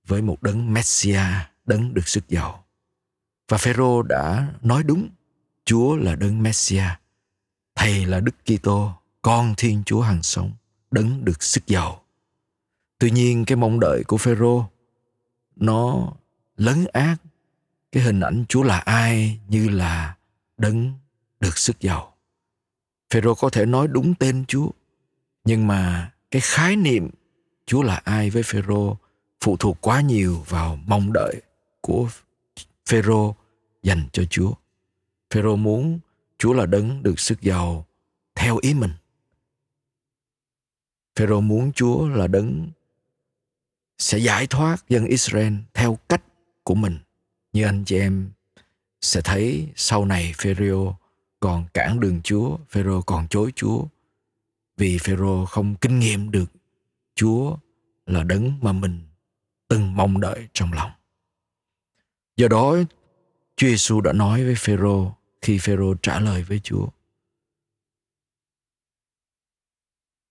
với 0.07 0.21
một 0.21 0.43
đấng 0.43 0.73
Messia, 0.73 1.21
đấng 1.65 1.93
được 1.93 2.07
sức 2.07 2.29
giàu. 2.29 2.65
Và 3.49 3.57
Phêrô 3.57 4.01
đã 4.01 4.53
nói 4.61 4.83
đúng, 4.83 5.09
Chúa 5.71 5.95
là 5.95 6.15
đấng 6.15 6.43
Messia, 6.43 6.83
thầy 7.75 8.05
là 8.05 8.19
Đức 8.19 8.35
Kitô, 8.45 8.93
con 9.21 9.53
Thiên 9.57 9.83
Chúa 9.85 10.01
hàng 10.01 10.23
sống, 10.23 10.51
đấng 10.91 11.25
được 11.25 11.43
sức 11.43 11.67
giàu. 11.67 12.03
Tuy 12.99 13.11
nhiên 13.11 13.45
cái 13.45 13.55
mong 13.55 13.79
đợi 13.79 14.03
của 14.07 14.17
Phêrô 14.17 14.65
nó 15.55 16.13
lấn 16.57 16.85
át 16.93 17.17
cái 17.91 18.03
hình 18.03 18.19
ảnh 18.19 18.45
Chúa 18.49 18.63
là 18.63 18.77
ai 18.77 19.39
như 19.47 19.69
là 19.69 20.15
đấng 20.57 20.93
được 21.39 21.57
sức 21.57 21.79
giàu. 21.79 22.13
Phêrô 23.13 23.35
có 23.35 23.49
thể 23.49 23.65
nói 23.65 23.87
đúng 23.87 24.15
tên 24.15 24.45
Chúa, 24.47 24.69
nhưng 25.43 25.67
mà 25.67 26.11
cái 26.31 26.41
khái 26.41 26.75
niệm 26.75 27.09
Chúa 27.65 27.81
là 27.81 27.95
ai 27.95 28.29
với 28.29 28.43
Phêrô 28.43 28.97
phụ 29.41 29.57
thuộc 29.57 29.77
quá 29.81 30.01
nhiều 30.01 30.45
vào 30.47 30.79
mong 30.85 31.13
đợi 31.13 31.41
của 31.81 32.09
Phêrô 32.85 33.35
dành 33.83 34.03
cho 34.13 34.23
Chúa. 34.29 34.53
Phêrô 35.31 35.55
muốn 35.55 35.99
Chúa 36.37 36.53
là 36.53 36.65
đấng 36.65 37.03
được 37.03 37.19
sức 37.19 37.41
giàu 37.41 37.85
theo 38.35 38.57
ý 38.61 38.73
mình. 38.73 38.91
Phêrô 41.15 41.41
muốn 41.41 41.71
Chúa 41.73 42.07
là 42.07 42.27
đấng 42.27 42.69
sẽ 43.97 44.17
giải 44.17 44.47
thoát 44.47 44.89
dân 44.89 45.05
Israel 45.05 45.53
theo 45.73 45.97
cách 46.09 46.23
của 46.63 46.75
mình. 46.75 46.97
Như 47.53 47.63
anh 47.63 47.83
chị 47.85 47.99
em 47.99 48.31
sẽ 49.01 49.21
thấy 49.21 49.67
sau 49.75 50.05
này 50.05 50.33
Phêrô 50.37 50.95
còn 51.39 51.65
cản 51.73 51.99
đường 51.99 52.21
Chúa, 52.23 52.57
Phêrô 52.69 53.01
còn 53.01 53.27
chối 53.27 53.51
Chúa 53.55 53.85
vì 54.77 54.97
Phêrô 54.97 55.45
không 55.45 55.75
kinh 55.75 55.99
nghiệm 55.99 56.31
được 56.31 56.51
Chúa 57.15 57.57
là 58.05 58.23
đấng 58.23 58.59
mà 58.61 58.71
mình 58.71 59.01
từng 59.67 59.95
mong 59.95 60.21
đợi 60.21 60.47
trong 60.53 60.73
lòng. 60.73 60.91
Do 62.37 62.47
đó, 62.47 62.75
Chúa 63.55 63.67
Giêsu 63.67 64.01
đã 64.01 64.13
nói 64.13 64.43
với 64.43 64.55
Phêrô 64.55 65.13
khi 65.41 65.57
Phêrô 65.57 65.95
trả 65.95 66.19
lời 66.19 66.43
với 66.43 66.59
Chúa. 66.59 66.87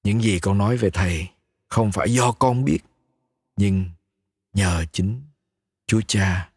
Những 0.03 0.23
gì 0.23 0.39
con 0.41 0.59
nói 0.59 0.77
về 0.77 0.91
thầy 0.91 1.29
không 1.69 1.93
phải 1.93 2.13
do 2.13 2.33
con 2.33 2.65
biết, 2.65 2.79
nhưng 3.57 3.85
nhờ 4.53 4.85
chính 4.93 5.23
Chúa 5.87 6.01
Cha, 6.01 6.53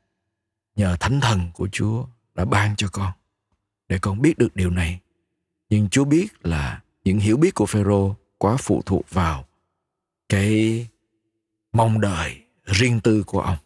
nhờ 0.76 0.98
Thánh 1.00 1.20
Thần 1.22 1.52
của 1.54 1.68
Chúa 1.72 2.06
đã 2.36 2.46
ban 2.46 2.76
cho 2.76 2.88
con 2.92 3.12
để 3.88 4.00
con 4.02 4.22
biết 4.22 4.38
được 4.38 4.56
điều 4.56 4.70
này. 4.70 5.00
Nhưng 5.70 5.90
Chúa 5.90 6.06
biết 6.06 6.28
là 6.46 6.84
những 7.04 7.20
hiểu 7.20 7.38
biết 7.38 7.56
của 7.56 7.66
Phêrô 7.66 8.16
quá 8.38 8.58
phụ 8.60 8.82
thuộc 8.86 9.10
vào 9.10 9.46
cái 10.30 10.88
mong 11.72 12.02
đợi 12.02 12.42
riêng 12.66 13.00
tư 13.04 13.24
của 13.28 13.42
ông. 13.42 13.58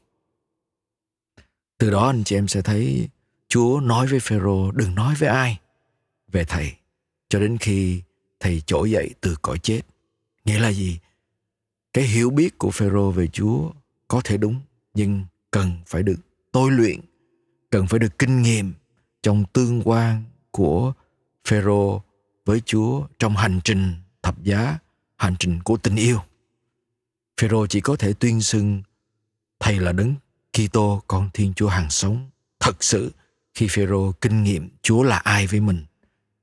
Từ 1.78 1.92
đó 1.92 2.08
anh 2.08 2.24
chị 2.24 2.36
em 2.36 2.48
sẽ 2.48 2.62
thấy 2.62 3.10
Chúa 3.50 3.80
nói 3.80 4.08
với 4.08 4.20
Phêrô 4.20 4.72
đừng 4.72 4.96
nói 4.96 5.16
với 5.16 5.30
ai 5.30 5.60
về 6.32 6.46
thầy 6.46 6.74
cho 7.30 7.40
đến 7.40 7.58
khi 7.58 8.02
thầy 8.40 8.62
trỗi 8.62 8.92
dậy 8.92 9.14
từ 9.22 9.36
cõi 9.42 9.60
chết. 9.60 9.82
Nghĩa 10.46 10.60
là 10.60 10.72
gì? 10.72 11.00
Cái 11.94 12.04
hiểu 12.04 12.30
biết 12.30 12.58
của 12.58 12.72
Phêrô 12.72 13.12
về 13.12 13.28
Chúa 13.28 13.72
có 14.08 14.22
thể 14.24 14.38
đúng 14.38 14.60
nhưng 14.94 15.26
cần 15.52 15.72
phải 15.86 16.04
được 16.04 16.20
tôi 16.52 16.72
luyện, 16.72 17.00
cần 17.70 17.88
phải 17.88 18.00
được 18.00 18.20
kinh 18.20 18.42
nghiệm 18.42 18.74
trong 19.24 19.46
tương 19.54 19.82
quan 19.86 20.24
của 20.52 20.94
Phêrô 21.48 22.02
với 22.46 22.62
Chúa 22.66 23.08
trong 23.20 23.36
hành 23.36 23.60
trình 23.64 23.94
thập 24.24 24.44
giá, 24.44 24.78
hành 25.18 25.36
trình 25.40 25.60
của 25.64 25.78
tình 25.78 25.96
yêu. 25.96 26.20
Phêrô 27.42 27.68
chỉ 27.68 27.82
có 27.82 27.96
thể 27.96 28.14
tuyên 28.14 28.42
xưng 28.42 28.82
thầy 29.60 29.80
là 29.80 29.92
đấng 29.92 30.16
Kitô 30.54 31.02
con 31.08 31.30
Thiên 31.34 31.54
Chúa 31.54 31.68
hàng 31.68 31.90
sống 31.90 32.30
thật 32.60 32.84
sự 32.84 33.12
khi 33.58 33.68
Phêrô 33.70 34.12
kinh 34.12 34.44
nghiệm 34.44 34.70
Chúa 34.82 35.04
là 35.04 35.18
ai 35.18 35.48
với 35.48 35.60
mình 35.60 35.86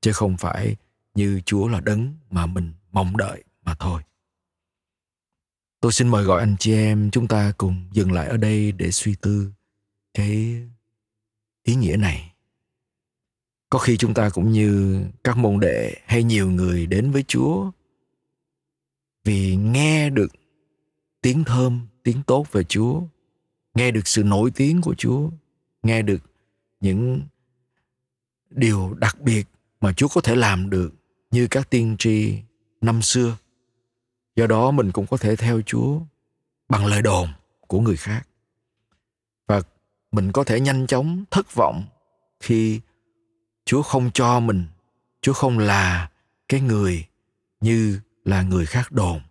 chứ 0.01 0.11
không 0.11 0.37
phải 0.37 0.75
như 1.13 1.41
Chúa 1.45 1.67
là 1.67 1.79
đấng 1.79 2.13
mà 2.29 2.45
mình 2.45 2.73
mong 2.91 3.17
đợi 3.17 3.43
mà 3.63 3.75
thôi. 3.79 4.01
Tôi 5.79 5.91
xin 5.91 6.07
mời 6.07 6.23
gọi 6.23 6.39
anh 6.39 6.55
chị 6.59 6.73
em 6.73 7.11
chúng 7.11 7.27
ta 7.27 7.53
cùng 7.57 7.89
dừng 7.91 8.11
lại 8.11 8.27
ở 8.27 8.37
đây 8.37 8.71
để 8.71 8.91
suy 8.91 9.15
tư 9.21 9.51
cái 10.13 10.61
ý 11.63 11.75
nghĩa 11.75 11.97
này. 11.97 12.33
Có 13.69 13.79
khi 13.79 13.97
chúng 13.97 14.13
ta 14.13 14.29
cũng 14.29 14.51
như 14.51 15.01
các 15.23 15.37
môn 15.37 15.59
đệ 15.59 15.95
hay 16.05 16.23
nhiều 16.23 16.51
người 16.51 16.85
đến 16.85 17.11
với 17.11 17.23
Chúa 17.23 17.71
vì 19.23 19.55
nghe 19.55 20.09
được 20.09 20.31
tiếng 21.21 21.43
thơm, 21.43 21.87
tiếng 22.03 22.23
tốt 22.23 22.51
về 22.51 22.63
Chúa, 22.63 23.01
nghe 23.75 23.91
được 23.91 24.07
sự 24.07 24.23
nổi 24.23 24.51
tiếng 24.55 24.81
của 24.81 24.95
Chúa, 24.97 25.29
nghe 25.83 26.01
được 26.01 26.34
những 26.79 27.21
điều 28.49 28.93
đặc 28.93 29.21
biệt 29.21 29.47
mà 29.81 29.93
Chúa 29.93 30.07
có 30.07 30.21
thể 30.21 30.35
làm 30.35 30.69
được 30.69 30.93
như 31.31 31.47
các 31.51 31.69
tiên 31.69 31.95
tri 31.99 32.37
năm 32.81 33.01
xưa. 33.01 33.37
Do 34.35 34.47
đó 34.47 34.71
mình 34.71 34.91
cũng 34.91 35.07
có 35.07 35.17
thể 35.17 35.35
theo 35.35 35.61
Chúa 35.65 35.99
bằng 36.69 36.85
lời 36.85 37.01
đồn 37.01 37.29
của 37.67 37.79
người 37.79 37.97
khác. 37.97 38.27
Và 39.47 39.61
mình 40.11 40.31
có 40.31 40.43
thể 40.43 40.59
nhanh 40.59 40.87
chóng 40.87 41.23
thất 41.31 41.55
vọng 41.55 41.83
khi 42.39 42.79
Chúa 43.65 43.81
không 43.81 44.11
cho 44.13 44.39
mình, 44.39 44.65
Chúa 45.21 45.33
không 45.33 45.59
là 45.59 46.09
cái 46.49 46.61
người 46.61 47.05
như 47.61 47.99
là 48.25 48.41
người 48.41 48.65
khác 48.65 48.91
đồn. 48.91 49.21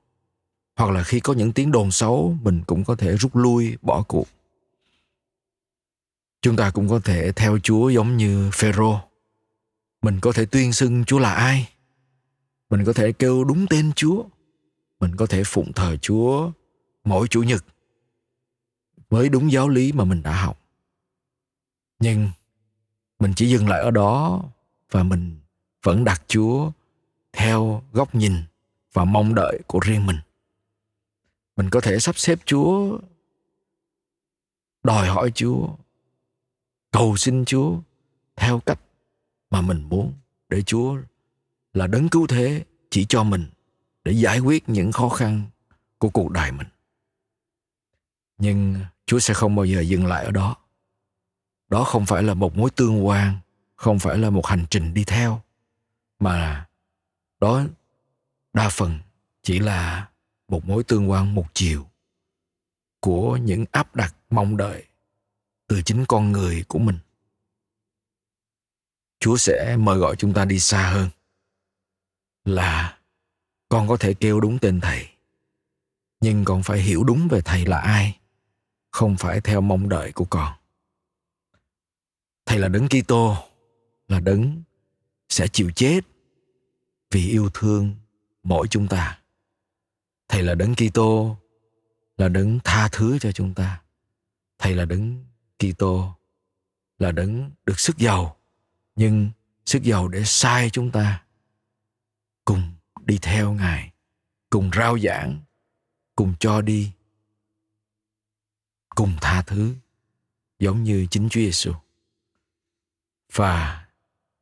Hoặc 0.76 0.90
là 0.90 1.02
khi 1.02 1.20
có 1.20 1.32
những 1.32 1.52
tiếng 1.52 1.72
đồn 1.72 1.90
xấu, 1.90 2.36
mình 2.42 2.62
cũng 2.66 2.84
có 2.84 2.96
thể 2.96 3.16
rút 3.16 3.36
lui, 3.36 3.76
bỏ 3.82 4.02
cuộc. 4.02 4.28
Chúng 6.44 6.56
ta 6.56 6.70
cũng 6.70 6.88
có 6.88 7.00
thể 7.04 7.32
theo 7.32 7.58
Chúa 7.62 7.88
giống 7.88 8.16
như 8.16 8.50
Phêrô. 8.52 9.00
Mình 10.02 10.20
có 10.20 10.32
thể 10.32 10.46
tuyên 10.46 10.72
xưng 10.72 11.04
Chúa 11.04 11.18
là 11.18 11.34
ai. 11.34 11.68
Mình 12.70 12.84
có 12.84 12.92
thể 12.92 13.12
kêu 13.12 13.44
đúng 13.44 13.66
tên 13.70 13.92
Chúa. 13.96 14.24
Mình 15.00 15.16
có 15.16 15.26
thể 15.26 15.42
phụng 15.46 15.72
thờ 15.72 15.96
Chúa 15.96 16.50
mỗi 17.04 17.28
chủ 17.28 17.42
nhật 17.42 17.64
với 19.10 19.28
đúng 19.28 19.52
giáo 19.52 19.68
lý 19.68 19.92
mà 19.92 20.04
mình 20.04 20.22
đã 20.22 20.42
học. 20.42 20.60
Nhưng 21.98 22.30
mình 23.18 23.32
chỉ 23.36 23.48
dừng 23.50 23.68
lại 23.68 23.80
ở 23.80 23.90
đó 23.90 24.42
và 24.90 25.02
mình 25.02 25.36
vẫn 25.82 26.04
đặt 26.04 26.22
Chúa 26.26 26.70
theo 27.32 27.82
góc 27.92 28.14
nhìn 28.14 28.34
và 28.92 29.04
mong 29.04 29.34
đợi 29.34 29.60
của 29.66 29.80
riêng 29.80 30.06
mình. 30.06 30.16
Mình 31.56 31.70
có 31.70 31.80
thể 31.80 31.98
sắp 31.98 32.18
xếp 32.18 32.38
Chúa, 32.44 32.98
đòi 34.82 35.08
hỏi 35.08 35.32
Chúa 35.34 35.68
cầu 36.94 37.16
xin 37.16 37.44
Chúa 37.44 37.80
theo 38.36 38.60
cách 38.60 38.80
mà 39.50 39.60
mình 39.60 39.82
muốn 39.82 40.12
để 40.48 40.62
Chúa 40.62 40.96
là 41.72 41.86
đấng 41.86 42.08
cứu 42.08 42.26
thế 42.26 42.64
chỉ 42.90 43.04
cho 43.04 43.22
mình 43.22 43.46
để 44.04 44.12
giải 44.12 44.38
quyết 44.38 44.68
những 44.68 44.92
khó 44.92 45.08
khăn 45.08 45.42
của 45.98 46.08
cuộc 46.08 46.30
đời 46.30 46.52
mình. 46.52 46.66
Nhưng 48.38 48.76
Chúa 49.06 49.18
sẽ 49.18 49.34
không 49.34 49.56
bao 49.56 49.64
giờ 49.64 49.80
dừng 49.80 50.06
lại 50.06 50.24
ở 50.24 50.30
đó. 50.30 50.56
Đó 51.68 51.84
không 51.84 52.06
phải 52.06 52.22
là 52.22 52.34
một 52.34 52.56
mối 52.56 52.70
tương 52.70 53.06
quan, 53.06 53.38
không 53.76 53.98
phải 53.98 54.18
là 54.18 54.30
một 54.30 54.46
hành 54.46 54.64
trình 54.70 54.94
đi 54.94 55.04
theo, 55.04 55.42
mà 56.18 56.66
đó 57.40 57.64
đa 58.52 58.68
phần 58.68 58.98
chỉ 59.42 59.58
là 59.58 60.08
một 60.48 60.64
mối 60.64 60.84
tương 60.84 61.10
quan 61.10 61.34
một 61.34 61.46
chiều 61.54 61.86
của 63.00 63.36
những 63.36 63.64
áp 63.72 63.96
đặt 63.96 64.16
mong 64.30 64.56
đợi 64.56 64.84
từ 65.66 65.82
chính 65.82 66.04
con 66.08 66.32
người 66.32 66.64
của 66.68 66.78
mình. 66.78 66.98
Chúa 69.20 69.36
sẽ 69.36 69.76
mời 69.76 69.98
gọi 69.98 70.16
chúng 70.16 70.34
ta 70.34 70.44
đi 70.44 70.60
xa 70.60 70.90
hơn, 70.90 71.08
là 72.44 72.98
con 73.68 73.88
có 73.88 73.96
thể 73.96 74.14
kêu 74.14 74.40
đúng 74.40 74.58
tên 74.58 74.80
thầy, 74.80 75.08
nhưng 76.20 76.44
còn 76.44 76.62
phải 76.62 76.80
hiểu 76.80 77.04
đúng 77.04 77.28
về 77.28 77.40
thầy 77.44 77.66
là 77.66 77.78
ai, 77.78 78.18
không 78.90 79.16
phải 79.16 79.40
theo 79.40 79.60
mong 79.60 79.88
đợi 79.88 80.12
của 80.12 80.24
con. 80.24 80.52
Thầy 82.46 82.58
là 82.58 82.68
đấng 82.68 82.88
Kitô, 82.88 83.36
là 84.08 84.20
đấng 84.20 84.62
sẽ 85.28 85.48
chịu 85.48 85.70
chết 85.76 86.00
vì 87.10 87.28
yêu 87.28 87.50
thương 87.54 87.94
mỗi 88.42 88.68
chúng 88.68 88.88
ta. 88.88 89.20
Thầy 90.28 90.42
là 90.42 90.54
đấng 90.54 90.74
Kitô, 90.74 91.36
là 92.16 92.28
đấng 92.28 92.58
tha 92.64 92.88
thứ 92.92 93.18
cho 93.18 93.32
chúng 93.32 93.54
ta. 93.54 93.82
Thầy 94.58 94.74
là 94.74 94.84
đấng 94.84 95.24
Kitô 95.72 96.14
là 96.98 97.12
đấng 97.12 97.50
được 97.66 97.80
sức 97.80 97.98
giàu 97.98 98.36
nhưng 98.96 99.30
sức 99.66 99.82
giàu 99.82 100.08
để 100.08 100.22
sai 100.24 100.70
chúng 100.70 100.90
ta 100.90 101.24
cùng 102.44 102.72
đi 103.04 103.18
theo 103.22 103.52
ngài 103.52 103.92
cùng 104.50 104.70
rao 104.76 104.98
giảng 104.98 105.40
cùng 106.16 106.34
cho 106.40 106.60
đi 106.60 106.92
cùng 108.88 109.16
tha 109.20 109.42
thứ 109.42 109.74
giống 110.58 110.82
như 110.82 111.06
chính 111.10 111.28
Chúa 111.28 111.40
Giêsu. 111.40 111.72
Và 113.32 113.86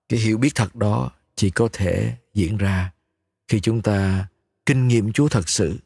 cái 0.08 0.20
hiểu 0.20 0.38
biết 0.38 0.54
thật 0.54 0.74
đó 0.74 1.10
chỉ 1.34 1.50
có 1.50 1.68
thể 1.72 2.16
diễn 2.34 2.56
ra 2.56 2.92
khi 3.48 3.60
chúng 3.60 3.82
ta 3.82 4.26
kinh 4.66 4.88
nghiệm 4.88 5.12
Chúa 5.12 5.28
thật 5.28 5.48
sự, 5.48 5.78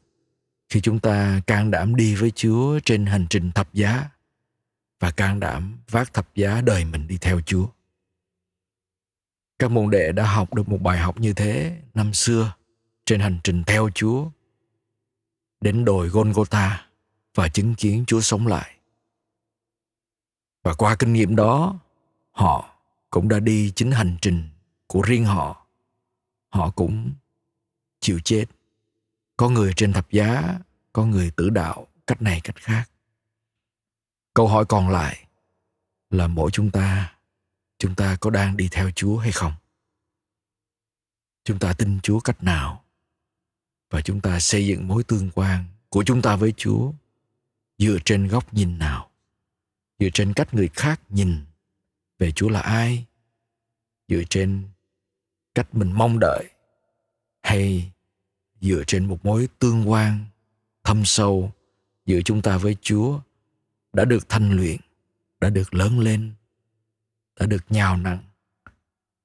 khi 0.69 0.81
chúng 0.81 0.99
ta 0.99 1.41
can 1.47 1.71
đảm 1.71 1.97
đi 1.97 2.15
với 2.15 2.31
Chúa 2.31 2.79
trên 2.85 3.07
hành 3.07 3.27
trình 3.31 3.53
thập 3.53 3.75
giá 3.75 4.11
và 5.01 5.11
can 5.11 5.41
đảm 5.41 5.79
vác 5.91 6.15
thập 6.15 6.35
giá 6.35 6.61
đời 6.61 6.85
mình 6.85 7.07
đi 7.07 7.19
theo 7.21 7.41
Chúa. 7.41 7.67
Các 9.59 9.71
môn 9.71 9.91
đệ 9.91 10.13
đã 10.13 10.27
học 10.27 10.55
được 10.55 10.69
một 10.69 10.79
bài 10.83 10.99
học 10.99 11.21
như 11.21 11.33
thế 11.33 11.83
năm 11.95 12.15
xưa 12.15 12.55
trên 13.05 13.21
hành 13.21 13.39
trình 13.45 13.65
theo 13.67 13.91
Chúa 13.95 14.31
đến 15.61 15.85
đồi 15.85 16.09
Golgotha 16.09 16.87
và 17.35 17.49
chứng 17.49 17.75
kiến 17.75 18.05
Chúa 18.07 18.21
sống 18.21 18.47
lại. 18.47 18.77
Và 20.63 20.75
qua 20.75 20.97
kinh 20.99 21.13
nghiệm 21.13 21.37
đó, 21.37 21.79
họ 22.31 22.79
cũng 23.11 23.29
đã 23.29 23.41
đi 23.41 23.73
chính 23.77 23.91
hành 23.91 24.17
trình 24.23 24.49
của 24.87 25.03
riêng 25.03 25.25
họ. 25.25 25.67
Họ 26.49 26.71
cũng 26.71 27.13
chịu 28.01 28.19
chết. 28.25 28.45
Có 29.37 29.49
người 29.49 29.73
trên 29.77 29.93
thập 29.93 30.11
giá, 30.11 30.59
có 30.93 31.07
người 31.07 31.31
tử 31.31 31.51
đạo 31.51 31.87
cách 32.07 32.23
này 32.23 32.41
cách 32.45 32.57
khác. 32.57 32.91
Câu 34.37 34.49
hỏi 34.49 34.65
còn 34.69 34.89
lại 34.89 35.27
là 36.11 36.27
mỗi 36.27 36.51
chúng 36.51 36.71
ta, 36.71 37.15
chúng 37.79 37.95
ta 37.95 38.17
có 38.21 38.31
đang 38.31 38.57
đi 38.57 38.69
theo 38.73 38.91
Chúa 38.91 39.19
hay 39.19 39.33
không? 39.33 39.53
Chúng 41.45 41.59
ta 41.59 41.73
tin 41.73 42.01
Chúa 42.01 42.21
cách 42.21 42.43
nào? 42.43 42.85
Và 43.91 44.01
chúng 44.01 44.21
ta 44.21 44.41
xây 44.41 44.67
dựng 44.67 44.89
mối 44.89 45.05
tương 45.05 45.31
quan 45.35 45.65
của 45.89 46.05
chúng 46.05 46.23
ta 46.23 46.37
với 46.37 46.53
Chúa 46.57 46.93
dựa 47.79 47.99
trên 48.05 48.29
góc 48.29 48.55
nhìn 48.55 48.79
nào? 48.79 49.11
Dựa 49.99 50.09
trên 50.15 50.33
cách 50.33 50.55
người 50.55 50.69
khác 50.69 51.01
nhìn 51.09 51.45
về 52.19 52.33
Chúa 52.33 52.49
là 52.49 52.61
ai? 52.61 53.05
Dựa 54.09 54.23
trên 54.31 54.69
cách 55.55 55.75
mình 55.75 55.93
mong 55.93 56.19
đợi 56.21 56.45
hay 57.43 57.93
dựa 58.61 58.83
trên 58.87 59.05
một 59.07 59.25
mối 59.25 59.49
tương 59.59 59.91
quan 59.91 60.25
thâm 60.85 61.05
sâu 61.05 61.53
giữa 62.07 62.21
chúng 62.25 62.43
ta 62.43 62.59
với 62.59 62.77
Chúa 62.83 63.21
đã 63.97 64.05
được 64.05 64.29
thanh 64.29 64.53
luyện, 64.53 64.81
đã 65.41 65.51
được 65.51 65.75
lớn 65.75 65.99
lên 65.99 66.35
đã 67.41 67.47
được 67.47 67.73
nhào 67.73 67.97
nặng 67.97 68.23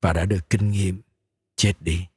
và 0.01 0.13
đã 0.13 0.25
được 0.25 0.49
kinh 0.49 0.71
nghiệm 0.71 1.01
chết 1.55 1.73
đi. 1.79 2.07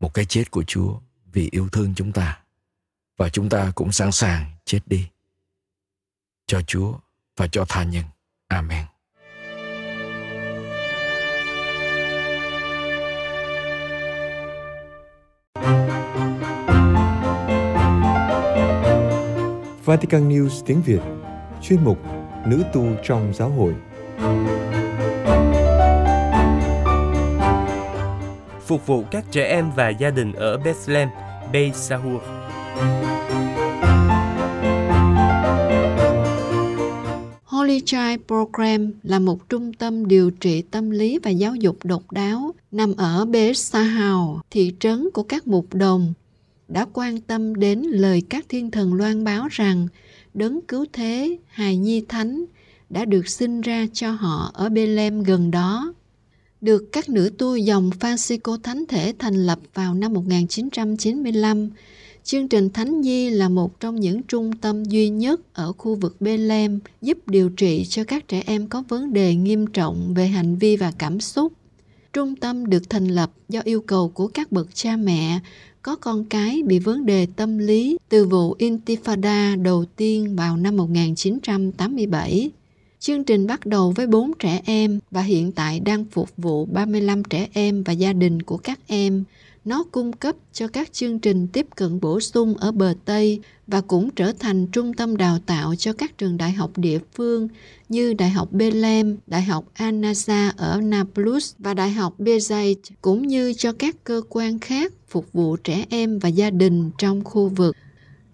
Một 0.00 0.14
cái 0.14 0.24
chết 0.24 0.50
của 0.50 0.64
Chúa 0.66 1.00
vì 1.32 1.48
yêu 1.52 1.68
thương 1.68 1.94
chúng 1.96 2.12
ta 2.12 2.44
và 3.16 3.28
chúng 3.28 3.48
ta 3.48 3.72
cũng 3.74 3.92
sẵn 3.92 4.12
sàng 4.12 4.56
chết 4.64 4.80
đi 4.86 5.08
cho 6.46 6.60
Chúa 6.66 6.98
và 7.36 7.46
cho 7.52 7.64
tha 7.68 7.84
nhân. 7.84 8.04
Amen. 8.48 8.86
Vatican 19.84 20.28
News 20.28 20.62
tiếng 20.66 20.82
Việt 20.82 21.00
Chuyên 21.62 21.84
mục 21.84 21.98
Nữ 22.46 22.62
tu 22.72 22.86
trong 23.04 23.32
giáo 23.34 23.50
hội 23.50 23.74
Phục 28.66 28.86
vụ 28.86 29.04
các 29.10 29.24
trẻ 29.30 29.44
em 29.44 29.70
và 29.76 29.88
gia 29.88 30.10
đình 30.10 30.32
ở 30.32 30.58
Bethlehem, 30.58 31.08
Bey 31.52 31.72
Sahur. 31.74 32.22
Holy 37.44 37.80
Child 37.80 38.20
Program 38.26 38.92
là 39.02 39.18
một 39.18 39.48
trung 39.48 39.72
tâm 39.72 40.06
điều 40.06 40.30
trị 40.30 40.62
tâm 40.62 40.90
lý 40.90 41.18
và 41.22 41.30
giáo 41.30 41.54
dục 41.54 41.76
độc 41.84 42.02
đáo 42.12 42.54
nằm 42.72 42.96
ở 42.96 43.24
Bethsahau, 43.24 44.40
thị 44.50 44.74
trấn 44.80 45.08
của 45.14 45.22
các 45.22 45.46
mục 45.46 45.66
đồng, 45.74 46.14
đã 46.68 46.86
quan 46.92 47.20
tâm 47.20 47.54
đến 47.54 47.80
lời 47.80 48.22
các 48.28 48.46
thiên 48.48 48.70
thần 48.70 48.94
loan 48.94 49.24
báo 49.24 49.48
rằng 49.50 49.88
đấng 50.34 50.60
cứu 50.60 50.84
thế, 50.92 51.38
hài 51.46 51.76
nhi 51.76 52.04
thánh 52.08 52.44
đã 52.90 53.04
được 53.04 53.28
sinh 53.28 53.60
ra 53.60 53.86
cho 53.92 54.10
họ 54.10 54.50
ở 54.54 54.68
Bethlehem 54.68 55.22
gần 55.22 55.50
đó. 55.50 55.94
Được 56.60 56.84
các 56.92 57.08
nữ 57.08 57.30
tu 57.38 57.56
dòng 57.56 57.90
Francisco 58.00 58.58
Thánh 58.58 58.84
Thể 58.88 59.14
thành 59.18 59.34
lập 59.34 59.58
vào 59.74 59.94
năm 59.94 60.12
1995, 60.12 61.70
Chương 62.24 62.48
trình 62.48 62.70
Thánh 62.70 63.00
Nhi 63.00 63.30
là 63.30 63.48
một 63.48 63.80
trong 63.80 64.00
những 64.00 64.22
trung 64.22 64.52
tâm 64.56 64.84
duy 64.84 65.08
nhất 65.08 65.40
ở 65.52 65.72
khu 65.72 65.94
vực 65.94 66.20
Bethlehem 66.20 66.80
giúp 67.02 67.18
điều 67.26 67.48
trị 67.48 67.84
cho 67.88 68.04
các 68.04 68.28
trẻ 68.28 68.42
em 68.46 68.68
có 68.68 68.82
vấn 68.88 69.12
đề 69.12 69.34
nghiêm 69.34 69.66
trọng 69.66 70.14
về 70.14 70.26
hành 70.26 70.56
vi 70.56 70.76
và 70.76 70.92
cảm 70.98 71.20
xúc. 71.20 71.52
Trung 72.12 72.36
tâm 72.36 72.66
được 72.66 72.90
thành 72.90 73.08
lập 73.08 73.32
do 73.48 73.60
yêu 73.64 73.80
cầu 73.80 74.08
của 74.08 74.28
các 74.28 74.52
bậc 74.52 74.74
cha 74.74 74.96
mẹ 74.96 75.40
có 75.84 75.96
con 75.96 76.24
cái 76.24 76.62
bị 76.66 76.78
vấn 76.78 77.06
đề 77.06 77.26
tâm 77.36 77.58
lý 77.58 77.98
từ 78.08 78.24
vụ 78.24 78.54
Intifada 78.58 79.62
đầu 79.62 79.84
tiên 79.96 80.36
vào 80.36 80.56
năm 80.56 80.76
1987. 80.76 82.50
Chương 82.98 83.24
trình 83.24 83.46
bắt 83.46 83.66
đầu 83.66 83.92
với 83.96 84.06
4 84.06 84.32
trẻ 84.38 84.62
em 84.64 85.00
và 85.10 85.22
hiện 85.22 85.52
tại 85.52 85.80
đang 85.80 86.04
phục 86.04 86.28
vụ 86.36 86.64
35 86.64 87.24
trẻ 87.24 87.48
em 87.52 87.82
và 87.82 87.92
gia 87.92 88.12
đình 88.12 88.42
của 88.42 88.56
các 88.56 88.78
em. 88.86 89.24
Nó 89.64 89.84
cung 89.92 90.12
cấp 90.12 90.36
cho 90.52 90.68
các 90.68 90.92
chương 90.92 91.18
trình 91.18 91.46
tiếp 91.48 91.66
cận 91.76 92.00
bổ 92.00 92.20
sung 92.20 92.56
ở 92.56 92.72
bờ 92.72 92.94
Tây 93.04 93.40
và 93.66 93.80
cũng 93.80 94.10
trở 94.10 94.32
thành 94.38 94.66
trung 94.66 94.94
tâm 94.94 95.16
đào 95.16 95.38
tạo 95.46 95.74
cho 95.74 95.92
các 95.92 96.18
trường 96.18 96.36
đại 96.36 96.52
học 96.52 96.70
địa 96.76 96.98
phương 97.14 97.48
như 97.88 98.14
Đại 98.14 98.30
học 98.30 98.52
Bethlehem, 98.52 99.16
Đại 99.26 99.42
học 99.42 99.64
Anasa 99.74 100.52
ở 100.56 100.80
Nablus 100.80 101.54
và 101.58 101.74
Đại 101.74 101.90
học 101.90 102.14
Bezait, 102.18 102.74
cũng 103.02 103.26
như 103.26 103.52
cho 103.52 103.72
các 103.72 104.04
cơ 104.04 104.22
quan 104.28 104.58
khác 104.58 104.92
phục 105.08 105.32
vụ 105.32 105.56
trẻ 105.56 105.84
em 105.90 106.18
và 106.18 106.28
gia 106.28 106.50
đình 106.50 106.90
trong 106.98 107.24
khu 107.24 107.48
vực. 107.48 107.76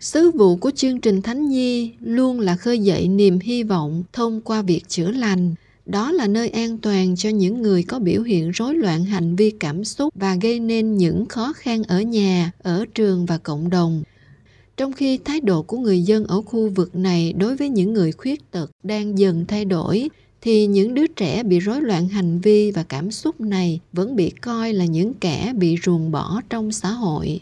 Sứ 0.00 0.30
vụ 0.30 0.56
của 0.56 0.70
chương 0.70 1.00
trình 1.00 1.22
Thánh 1.22 1.48
Nhi 1.48 1.92
luôn 2.00 2.40
là 2.40 2.56
khơi 2.56 2.78
dậy 2.78 3.08
niềm 3.08 3.38
hy 3.38 3.62
vọng 3.62 4.04
thông 4.12 4.40
qua 4.40 4.62
việc 4.62 4.88
chữa 4.88 5.10
lành. 5.10 5.54
Đó 5.90 6.12
là 6.12 6.26
nơi 6.26 6.48
an 6.48 6.78
toàn 6.78 7.16
cho 7.16 7.28
những 7.28 7.62
người 7.62 7.82
có 7.82 7.98
biểu 7.98 8.22
hiện 8.22 8.50
rối 8.50 8.74
loạn 8.74 9.04
hành 9.04 9.36
vi 9.36 9.50
cảm 9.50 9.84
xúc 9.84 10.14
và 10.14 10.36
gây 10.42 10.60
nên 10.60 10.96
những 10.96 11.26
khó 11.26 11.52
khăn 11.52 11.82
ở 11.82 12.00
nhà, 12.00 12.52
ở 12.62 12.84
trường 12.94 13.26
và 13.26 13.38
cộng 13.38 13.70
đồng. 13.70 14.02
Trong 14.76 14.92
khi 14.92 15.18
thái 15.18 15.40
độ 15.40 15.62
của 15.62 15.78
người 15.78 16.02
dân 16.02 16.24
ở 16.24 16.42
khu 16.42 16.68
vực 16.68 16.94
này 16.94 17.32
đối 17.32 17.56
với 17.56 17.68
những 17.68 17.92
người 17.92 18.12
khuyết 18.12 18.50
tật 18.50 18.70
đang 18.82 19.18
dần 19.18 19.44
thay 19.48 19.64
đổi, 19.64 20.08
thì 20.40 20.66
những 20.66 20.94
đứa 20.94 21.06
trẻ 21.06 21.42
bị 21.42 21.58
rối 21.58 21.80
loạn 21.80 22.08
hành 22.08 22.40
vi 22.40 22.70
và 22.70 22.82
cảm 22.82 23.10
xúc 23.10 23.40
này 23.40 23.80
vẫn 23.92 24.16
bị 24.16 24.30
coi 24.30 24.72
là 24.72 24.84
những 24.84 25.14
kẻ 25.14 25.52
bị 25.56 25.76
ruồng 25.84 26.10
bỏ 26.10 26.40
trong 26.50 26.72
xã 26.72 26.90
hội. 26.90 27.40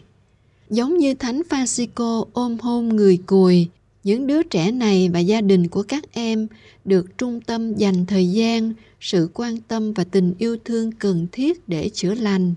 Giống 0.69 0.97
như 0.97 1.13
Thánh 1.13 1.41
Francisco 1.49 2.25
ôm 2.33 2.57
hôn 2.59 2.89
người 2.89 3.17
cùi, 3.25 3.67
những 4.03 4.27
đứa 4.27 4.43
trẻ 4.43 4.71
này 4.71 5.09
và 5.13 5.19
gia 5.19 5.41
đình 5.41 5.67
của 5.67 5.83
các 5.83 6.03
em 6.11 6.47
được 6.85 7.17
trung 7.17 7.41
tâm 7.41 7.73
dành 7.73 8.05
thời 8.05 8.31
gian, 8.31 8.73
sự 8.99 9.29
quan 9.33 9.57
tâm 9.67 9.93
và 9.93 10.03
tình 10.03 10.33
yêu 10.37 10.57
thương 10.65 10.91
cần 10.91 11.27
thiết 11.31 11.67
để 11.69 11.89
chữa 11.89 12.13
lành 12.13 12.53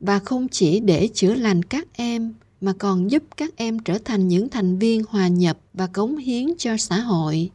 và 0.00 0.18
không 0.18 0.48
chỉ 0.48 0.80
để 0.80 1.08
chữa 1.14 1.34
lành 1.34 1.62
các 1.62 1.88
em 1.92 2.34
mà 2.60 2.72
còn 2.78 3.10
giúp 3.10 3.22
các 3.36 3.56
em 3.56 3.78
trở 3.78 3.98
thành 4.04 4.28
những 4.28 4.48
thành 4.48 4.78
viên 4.78 5.02
hòa 5.08 5.28
nhập 5.28 5.58
và 5.74 5.86
cống 5.86 6.16
hiến 6.16 6.46
cho 6.58 6.76
xã 6.76 7.00
hội. 7.00 7.50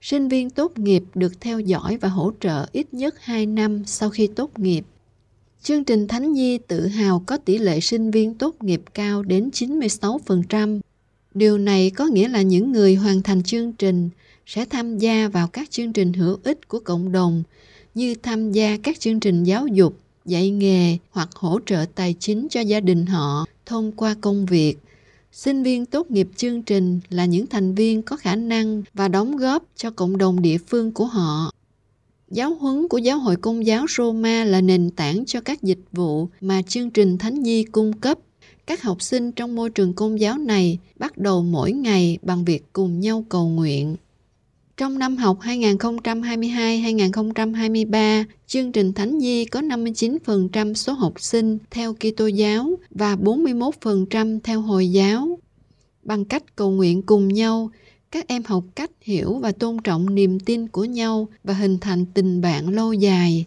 Sinh 0.00 0.28
viên 0.28 0.50
tốt 0.50 0.78
nghiệp 0.78 1.02
được 1.14 1.40
theo 1.40 1.60
dõi 1.60 1.96
và 1.96 2.08
hỗ 2.08 2.32
trợ 2.40 2.66
ít 2.72 2.94
nhất 2.94 3.14
2 3.20 3.46
năm 3.46 3.82
sau 3.86 4.10
khi 4.10 4.26
tốt 4.26 4.58
nghiệp. 4.58 4.84
Chương 5.62 5.84
trình 5.84 6.08
Thánh 6.08 6.32
Nhi 6.32 6.58
tự 6.58 6.86
hào 6.86 7.22
có 7.26 7.36
tỷ 7.36 7.58
lệ 7.58 7.80
sinh 7.80 8.10
viên 8.10 8.34
tốt 8.34 8.56
nghiệp 8.60 8.82
cao 8.94 9.22
đến 9.22 9.50
96%. 9.52 10.80
Điều 11.36 11.58
này 11.58 11.90
có 11.90 12.06
nghĩa 12.06 12.28
là 12.28 12.42
những 12.42 12.72
người 12.72 12.94
hoàn 12.94 13.22
thành 13.22 13.42
chương 13.42 13.72
trình 13.72 14.10
sẽ 14.46 14.64
tham 14.64 14.98
gia 14.98 15.28
vào 15.28 15.48
các 15.48 15.70
chương 15.70 15.92
trình 15.92 16.12
hữu 16.12 16.38
ích 16.44 16.68
của 16.68 16.78
cộng 16.78 17.12
đồng 17.12 17.42
như 17.94 18.14
tham 18.22 18.52
gia 18.52 18.76
các 18.82 19.00
chương 19.00 19.20
trình 19.20 19.44
giáo 19.44 19.66
dục, 19.66 19.98
dạy 20.24 20.50
nghề 20.50 20.98
hoặc 21.10 21.28
hỗ 21.34 21.58
trợ 21.66 21.84
tài 21.94 22.14
chính 22.20 22.46
cho 22.50 22.60
gia 22.60 22.80
đình 22.80 23.06
họ 23.06 23.46
thông 23.66 23.92
qua 23.92 24.16
công 24.20 24.46
việc. 24.46 24.78
Sinh 25.32 25.62
viên 25.62 25.86
tốt 25.86 26.10
nghiệp 26.10 26.28
chương 26.36 26.62
trình 26.62 27.00
là 27.08 27.24
những 27.24 27.46
thành 27.46 27.74
viên 27.74 28.02
có 28.02 28.16
khả 28.16 28.36
năng 28.36 28.82
và 28.94 29.08
đóng 29.08 29.36
góp 29.36 29.64
cho 29.76 29.90
cộng 29.90 30.18
đồng 30.18 30.42
địa 30.42 30.58
phương 30.58 30.92
của 30.92 31.06
họ. 31.06 31.50
Giáo 32.30 32.54
huấn 32.54 32.88
của 32.88 32.98
Giáo 32.98 33.18
hội 33.18 33.36
Công 33.36 33.66
giáo 33.66 33.86
Roma 33.88 34.44
là 34.44 34.60
nền 34.60 34.90
tảng 34.90 35.24
cho 35.26 35.40
các 35.40 35.62
dịch 35.62 35.80
vụ 35.92 36.28
mà 36.40 36.62
chương 36.62 36.90
trình 36.90 37.18
Thánh 37.18 37.42
Nhi 37.42 37.64
cung 37.64 37.92
cấp. 37.92 38.18
Các 38.66 38.82
học 38.82 39.02
sinh 39.02 39.32
trong 39.32 39.54
môi 39.54 39.70
trường 39.70 39.94
công 39.94 40.20
giáo 40.20 40.38
này 40.38 40.78
bắt 40.96 41.18
đầu 41.18 41.42
mỗi 41.42 41.72
ngày 41.72 42.18
bằng 42.22 42.44
việc 42.44 42.64
cùng 42.72 43.00
nhau 43.00 43.24
cầu 43.28 43.48
nguyện. 43.48 43.96
Trong 44.76 44.98
năm 44.98 45.16
học 45.16 45.38
2022-2023, 45.40 48.24
chương 48.46 48.72
trình 48.72 48.92
Thánh 48.92 49.18
Nhi 49.18 49.44
có 49.44 49.60
59% 49.60 50.74
số 50.74 50.92
học 50.92 51.20
sinh 51.20 51.58
theo 51.70 51.94
Kitô 51.94 52.26
giáo 52.26 52.70
và 52.90 53.16
41% 53.16 54.38
theo 54.44 54.60
Hồi 54.60 54.92
giáo. 54.92 55.38
Bằng 56.02 56.24
cách 56.24 56.56
cầu 56.56 56.70
nguyện 56.70 57.02
cùng 57.02 57.28
nhau, 57.28 57.70
các 58.10 58.28
em 58.28 58.42
học 58.46 58.64
cách 58.74 58.90
hiểu 59.00 59.38
và 59.38 59.52
tôn 59.52 59.76
trọng 59.84 60.14
niềm 60.14 60.40
tin 60.40 60.68
của 60.68 60.84
nhau 60.84 61.28
và 61.44 61.54
hình 61.54 61.78
thành 61.78 62.06
tình 62.06 62.40
bạn 62.40 62.68
lâu 62.68 62.92
dài. 62.92 63.44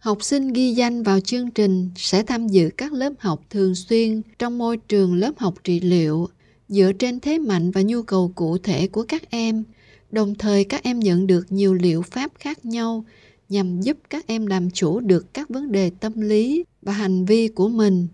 Học 0.00 0.24
sinh 0.24 0.52
ghi 0.52 0.72
danh 0.72 1.02
vào 1.02 1.20
chương 1.20 1.50
trình 1.50 1.90
sẽ 1.96 2.22
tham 2.22 2.48
dự 2.48 2.70
các 2.76 2.92
lớp 2.92 3.12
học 3.18 3.40
thường 3.50 3.74
xuyên 3.74 4.22
trong 4.38 4.58
môi 4.58 4.76
trường 4.76 5.14
lớp 5.14 5.32
học 5.38 5.54
trị 5.64 5.80
liệu 5.80 6.28
dựa 6.68 6.92
trên 6.98 7.20
thế 7.20 7.38
mạnh 7.38 7.70
và 7.70 7.82
nhu 7.82 8.02
cầu 8.02 8.32
cụ 8.34 8.58
thể 8.58 8.88
của 8.88 9.04
các 9.08 9.30
em– 9.30 9.64
Đồng 10.10 10.34
thời 10.34 10.64
các 10.64 10.82
em 10.82 11.00
nhận 11.00 11.26
được 11.26 11.52
nhiều 11.52 11.74
liệu 11.74 12.02
pháp 12.02 12.30
khác 12.38 12.64
nhau 12.64 13.04
nhằm 13.48 13.80
giúp 13.80 13.96
các 14.10 14.26
em 14.26 14.46
làm 14.46 14.70
chủ 14.70 15.00
được 15.00 15.34
các 15.34 15.48
vấn 15.48 15.72
đề 15.72 15.90
tâm 16.00 16.20
lý 16.20 16.64
và 16.82 16.92
hành 16.92 17.24
vi 17.24 17.48
của 17.48 17.68
mình. 17.68 18.08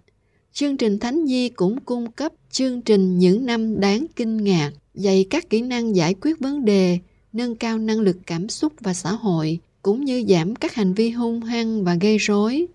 Chương 0.53 0.77
trình 0.77 0.99
Thánh 0.99 1.25
Nhi 1.25 1.49
cũng 1.49 1.81
cung 1.81 2.13
cấp 2.13 2.33
chương 2.51 2.83
trình 2.83 3.19
những 3.19 3.47
năm 3.47 3.81
đáng 3.81 4.07
kinh 4.17 4.37
ngạc, 4.37 4.73
dạy 4.95 5.27
các 5.31 5.51
kỹ 5.51 5.63
năng 5.63 5.97
giải 5.97 6.15
quyết 6.21 6.41
vấn 6.41 6.65
đề, 6.65 6.99
nâng 7.33 7.55
cao 7.55 7.79
năng 7.79 8.01
lực 8.01 8.17
cảm 8.27 8.49
xúc 8.49 8.73
và 8.81 8.95
xã 8.95 9.13
hội, 9.13 9.59
cũng 9.87 10.05
như 10.05 10.25
giảm 10.29 10.57
các 10.57 10.75
hành 10.75 10.95
vi 10.95 11.11
hung 11.11 11.41
hăng 11.41 11.85
và 11.85 11.95
gây 11.95 12.19
rối. 12.19 12.67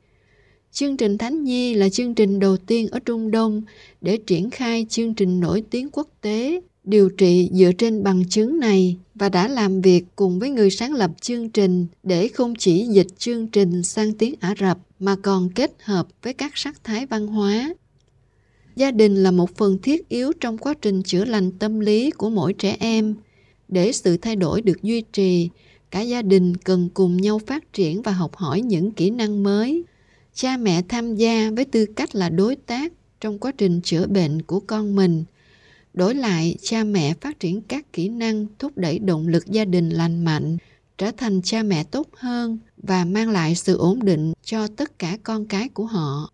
Chương 0.71 0.97
trình 0.97 1.17
Thánh 1.17 1.43
Nhi 1.43 1.73
là 1.73 1.89
chương 1.89 2.15
trình 2.15 2.39
đầu 2.39 2.57
tiên 2.57 2.87
ở 2.87 2.99
Trung 2.99 3.31
Đông 3.31 3.61
để 4.01 4.17
triển 4.17 4.49
khai 4.49 4.85
chương 4.89 5.13
trình 5.13 5.39
nổi 5.39 5.63
tiếng 5.69 5.89
quốc 5.91 6.07
tế 6.21 6.61
điều 6.83 7.09
trị 7.09 7.49
dựa 7.53 7.71
trên 7.77 8.03
bằng 8.03 8.23
chứng 8.29 8.59
này 8.59 8.97
và 9.15 9.29
đã 9.29 9.47
làm 9.47 9.81
việc 9.81 10.03
cùng 10.15 10.39
với 10.39 10.49
người 10.49 10.69
sáng 10.71 10.93
lập 10.93 11.11
chương 11.21 11.49
trình 11.49 11.87
để 12.03 12.27
không 12.27 12.53
chỉ 12.55 12.87
dịch 12.87 13.07
chương 13.17 13.47
trình 13.47 13.83
sang 13.83 14.13
tiếng 14.13 14.35
Ả 14.39 14.55
Rập 14.59 14.77
mà 14.99 15.15
còn 15.23 15.49
kết 15.49 15.71
hợp 15.83 16.07
với 16.23 16.33
các 16.33 16.51
sắc 16.55 16.83
thái 16.83 17.05
văn 17.05 17.27
hóa. 17.27 17.73
Gia 18.75 18.91
đình 18.91 19.15
là 19.15 19.31
một 19.31 19.55
phần 19.55 19.77
thiết 19.81 20.09
yếu 20.09 20.31
trong 20.39 20.57
quá 20.57 20.73
trình 20.81 21.03
chữa 21.03 21.25
lành 21.25 21.51
tâm 21.51 21.79
lý 21.79 22.11
của 22.11 22.29
mỗi 22.29 22.53
trẻ 22.53 22.77
em. 22.79 23.15
Để 23.67 23.91
sự 23.91 24.17
thay 24.17 24.35
đổi 24.35 24.61
được 24.61 24.83
duy 24.83 25.01
trì, 25.13 25.49
cả 25.91 26.01
gia 26.01 26.21
đình 26.21 26.57
cần 26.57 26.89
cùng 26.93 27.17
nhau 27.17 27.39
phát 27.47 27.73
triển 27.73 28.01
và 28.01 28.11
học 28.11 28.35
hỏi 28.35 28.61
những 28.61 28.91
kỹ 28.91 29.09
năng 29.09 29.43
mới. 29.43 29.83
Cha 30.33 30.57
mẹ 30.57 30.81
tham 30.89 31.15
gia 31.15 31.51
với 31.55 31.65
tư 31.65 31.85
cách 31.95 32.15
là 32.15 32.29
đối 32.29 32.55
tác 32.55 32.93
trong 33.21 33.39
quá 33.39 33.51
trình 33.57 33.81
chữa 33.81 34.07
bệnh 34.07 34.41
của 34.41 34.59
con 34.59 34.95
mình– 34.95 35.23
Đổi 35.93 36.15
lại, 36.15 36.55
cha 36.61 36.83
mẹ 36.83 37.13
phát 37.21 37.39
triển 37.39 37.61
các 37.61 37.93
kỹ 37.93 38.09
năng 38.09 38.45
thúc 38.59 38.71
đẩy 38.75 38.99
động 38.99 39.27
lực 39.27 39.45
gia 39.47 39.65
đình 39.65 39.89
lành 39.89 40.25
mạnh, 40.25 40.57
trở 40.97 41.11
thành 41.11 41.41
cha 41.41 41.63
mẹ 41.63 41.83
tốt 41.83 42.07
hơn 42.17 42.57
và 42.77 43.05
mang 43.05 43.29
lại 43.29 43.55
sự 43.55 43.77
ổn 43.77 44.05
định 44.05 44.33
cho 44.43 44.67
tất 44.67 44.99
cả 44.99 45.17
con 45.23 45.45
cái 45.45 45.69
của 45.69 45.85
họ 45.85 46.31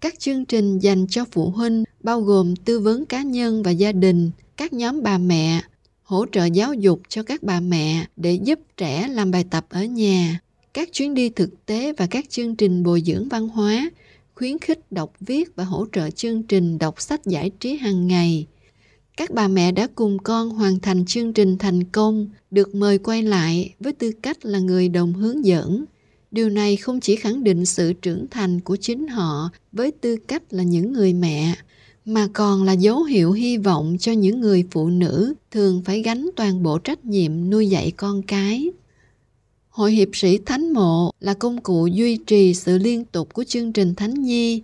các 0.00 0.18
chương 0.18 0.44
trình 0.44 0.78
dành 0.78 1.06
cho 1.06 1.24
phụ 1.32 1.50
huynh 1.50 1.84
bao 2.00 2.20
gồm 2.20 2.56
tư 2.56 2.80
vấn 2.80 3.06
cá 3.06 3.22
nhân 3.22 3.62
và 3.62 3.70
gia 3.70 3.92
đình 3.92 4.30
các 4.56 4.72
nhóm 4.72 5.02
bà 5.02 5.18
mẹ 5.18 5.60
hỗ 6.12 6.26
trợ 6.32 6.44
giáo 6.44 6.74
dục 6.74 7.00
cho 7.08 7.22
các 7.22 7.42
bà 7.42 7.60
mẹ 7.60 8.06
để 8.16 8.38
giúp 8.44 8.58
trẻ 8.76 9.08
làm 9.08 9.30
bài 9.30 9.44
tập 9.50 9.66
ở 9.68 9.84
nhà. 9.84 10.40
Các 10.74 10.92
chuyến 10.92 11.14
đi 11.14 11.28
thực 11.28 11.66
tế 11.66 11.92
và 11.92 12.06
các 12.06 12.30
chương 12.30 12.56
trình 12.56 12.82
bồi 12.82 13.02
dưỡng 13.06 13.28
văn 13.28 13.48
hóa 13.48 13.90
khuyến 14.34 14.58
khích 14.58 14.92
đọc 14.92 15.12
viết 15.20 15.56
và 15.56 15.64
hỗ 15.64 15.86
trợ 15.92 16.10
chương 16.10 16.42
trình 16.42 16.78
đọc 16.78 17.00
sách 17.00 17.26
giải 17.26 17.50
trí 17.60 17.76
hàng 17.76 18.06
ngày. 18.06 18.46
Các 19.16 19.30
bà 19.30 19.48
mẹ 19.48 19.72
đã 19.72 19.86
cùng 19.94 20.18
con 20.18 20.50
hoàn 20.50 20.80
thành 20.80 21.04
chương 21.06 21.32
trình 21.32 21.58
thành 21.58 21.84
công, 21.84 22.28
được 22.50 22.74
mời 22.74 22.98
quay 22.98 23.22
lại 23.22 23.74
với 23.80 23.92
tư 23.92 24.12
cách 24.22 24.44
là 24.44 24.58
người 24.58 24.88
đồng 24.88 25.12
hướng 25.12 25.44
dẫn. 25.44 25.84
Điều 26.30 26.50
này 26.50 26.76
không 26.76 27.00
chỉ 27.00 27.16
khẳng 27.16 27.44
định 27.44 27.64
sự 27.64 27.92
trưởng 27.92 28.26
thành 28.30 28.60
của 28.60 28.76
chính 28.76 29.08
họ 29.08 29.50
với 29.72 29.90
tư 29.90 30.16
cách 30.28 30.42
là 30.50 30.62
những 30.62 30.92
người 30.92 31.14
mẹ 31.14 31.54
mà 32.04 32.28
còn 32.32 32.62
là 32.62 32.72
dấu 32.72 33.02
hiệu 33.02 33.32
hy 33.32 33.56
vọng 33.56 33.96
cho 34.00 34.12
những 34.12 34.40
người 34.40 34.64
phụ 34.70 34.88
nữ 34.88 35.34
thường 35.50 35.82
phải 35.84 36.02
gánh 36.02 36.30
toàn 36.36 36.62
bộ 36.62 36.78
trách 36.78 37.04
nhiệm 37.04 37.50
nuôi 37.50 37.68
dạy 37.68 37.90
con 37.90 38.22
cái. 38.22 38.70
Hội 39.68 39.92
hiệp 39.92 40.08
sĩ 40.12 40.38
thánh 40.38 40.72
mộ 40.72 41.10
là 41.20 41.34
công 41.34 41.60
cụ 41.60 41.86
duy 41.86 42.16
trì 42.16 42.54
sự 42.54 42.78
liên 42.78 43.04
tục 43.04 43.34
của 43.34 43.44
chương 43.44 43.72
trình 43.72 43.94
thánh 43.94 44.14
nhi. 44.14 44.62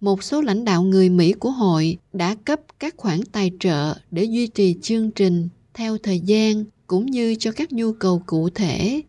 Một 0.00 0.22
số 0.22 0.40
lãnh 0.40 0.64
đạo 0.64 0.82
người 0.82 1.08
mỹ 1.08 1.32
của 1.32 1.50
hội 1.50 1.96
đã 2.12 2.34
cấp 2.34 2.60
các 2.78 2.94
khoản 2.96 3.20
tài 3.32 3.50
trợ 3.60 3.94
để 4.10 4.24
duy 4.24 4.46
trì 4.46 4.76
chương 4.82 5.10
trình 5.10 5.48
theo 5.74 5.98
thời 5.98 6.20
gian 6.20 6.64
cũng 6.86 7.06
như 7.06 7.34
cho 7.34 7.52
các 7.52 7.72
nhu 7.72 7.92
cầu 7.92 8.22
cụ 8.26 8.48
thể. 8.50 9.02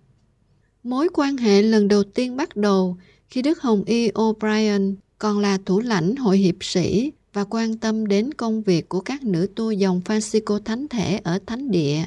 Mối 0.84 1.08
quan 1.14 1.38
hệ 1.38 1.62
lần 1.62 1.88
đầu 1.88 2.04
tiên 2.04 2.38
bắt 2.38 2.56
đầu 2.56 2.98
khi 3.30 3.42
Đức 3.42 3.62
Hồng 3.62 3.84
Y 3.86 4.10
O'Brien, 4.10 4.96
còn 5.20 5.40
là 5.40 5.58
thủ 5.66 5.80
lãnh 5.80 6.16
hội 6.16 6.38
hiệp 6.38 6.56
sĩ 6.62 7.12
và 7.36 7.44
quan 7.50 7.78
tâm 7.78 8.08
đến 8.08 8.34
công 8.34 8.62
việc 8.62 8.90
của 8.90 9.00
các 9.00 9.24
nữ 9.24 9.48
tu 9.56 9.72
dòng 9.72 10.02
Francisco 10.06 10.60
Thánh 10.60 10.88
Thể 10.88 11.20
ở 11.24 11.40
Thánh 11.46 11.72
Địa. 11.72 12.04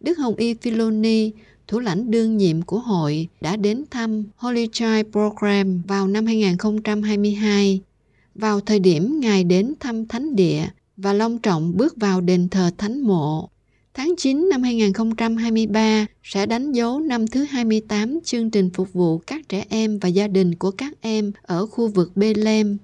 Đức 0.00 0.18
Hồng 0.18 0.34
Y 0.36 0.54
Filoni, 0.54 1.30
thủ 1.68 1.78
lãnh 1.78 2.10
đương 2.10 2.36
nhiệm 2.36 2.62
của 2.62 2.78
hội, 2.78 3.28
đã 3.40 3.56
đến 3.56 3.84
thăm 3.90 4.24
Holy 4.36 4.68
Child 4.72 5.06
Program 5.12 5.82
vào 5.82 6.08
năm 6.08 6.26
2022. 6.26 7.80
Vào 8.34 8.60
thời 8.60 8.78
điểm 8.78 9.20
Ngài 9.20 9.44
đến 9.44 9.74
thăm 9.80 10.06
Thánh 10.06 10.36
Địa 10.36 10.66
và 10.96 11.12
long 11.12 11.38
trọng 11.38 11.76
bước 11.76 11.96
vào 11.96 12.20
đền 12.20 12.48
thờ 12.48 12.70
Thánh 12.78 13.00
Mộ, 13.00 13.48
Tháng 13.94 14.14
9 14.16 14.48
năm 14.50 14.62
2023 14.62 16.06
sẽ 16.22 16.46
đánh 16.46 16.72
dấu 16.72 17.00
năm 17.00 17.26
thứ 17.26 17.44
28 17.44 18.20
chương 18.24 18.50
trình 18.50 18.70
phục 18.74 18.92
vụ 18.92 19.18
các 19.18 19.48
trẻ 19.48 19.64
em 19.68 19.98
và 19.98 20.08
gia 20.08 20.28
đình 20.28 20.54
của 20.54 20.70
các 20.70 20.92
em 21.00 21.32
ở 21.42 21.66
khu 21.66 21.88
vực 21.88 22.16
Bethlehem 22.16 22.78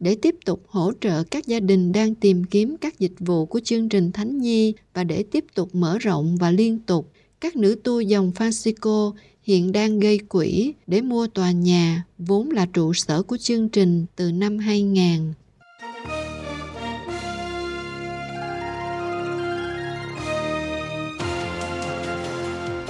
để 0.00 0.16
tiếp 0.22 0.36
tục 0.44 0.62
hỗ 0.68 0.92
trợ 1.00 1.24
các 1.24 1.46
gia 1.46 1.60
đình 1.60 1.92
đang 1.92 2.14
tìm 2.14 2.44
kiếm 2.44 2.76
các 2.80 2.98
dịch 2.98 3.14
vụ 3.18 3.46
của 3.46 3.60
chương 3.60 3.88
trình 3.88 4.12
Thánh 4.12 4.38
Nhi 4.38 4.74
và 4.94 5.04
để 5.04 5.22
tiếp 5.22 5.44
tục 5.54 5.74
mở 5.74 5.98
rộng 5.98 6.36
và 6.36 6.50
liên 6.50 6.78
tục 6.78 7.12
các 7.40 7.56
nữ 7.56 7.80
tu 7.84 8.00
dòng 8.00 8.32
Francisco 8.36 9.12
hiện 9.42 9.72
đang 9.72 10.00
gây 10.00 10.18
quỹ 10.18 10.72
để 10.86 11.00
mua 11.00 11.26
tòa 11.26 11.50
nhà 11.50 12.04
vốn 12.18 12.50
là 12.50 12.66
trụ 12.66 12.92
sở 12.92 13.22
của 13.22 13.36
chương 13.36 13.68
trình 13.68 14.06
từ 14.16 14.32
năm 14.32 14.58
2000. 14.58 15.32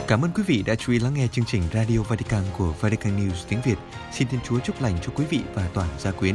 Cảm 0.08 0.24
ơn 0.24 0.30
quý 0.34 0.42
vị 0.46 0.62
đã 0.66 0.74
chú 0.74 0.92
ý 0.92 0.98
lắng 0.98 1.14
nghe 1.14 1.26
chương 1.32 1.44
trình 1.44 1.62
Radio 1.74 2.02
Vatican 2.02 2.42
của 2.58 2.74
Vatican 2.80 3.16
News 3.16 3.44
tiếng 3.48 3.60
Việt. 3.64 3.78
Xin 4.12 4.28
Thiên 4.28 4.40
Chúa 4.48 4.58
chúc 4.58 4.82
lành 4.82 4.94
cho 5.06 5.12
quý 5.16 5.24
vị 5.30 5.40
và 5.54 5.70
toàn 5.74 5.88
gia 5.98 6.10
quyến. 6.10 6.34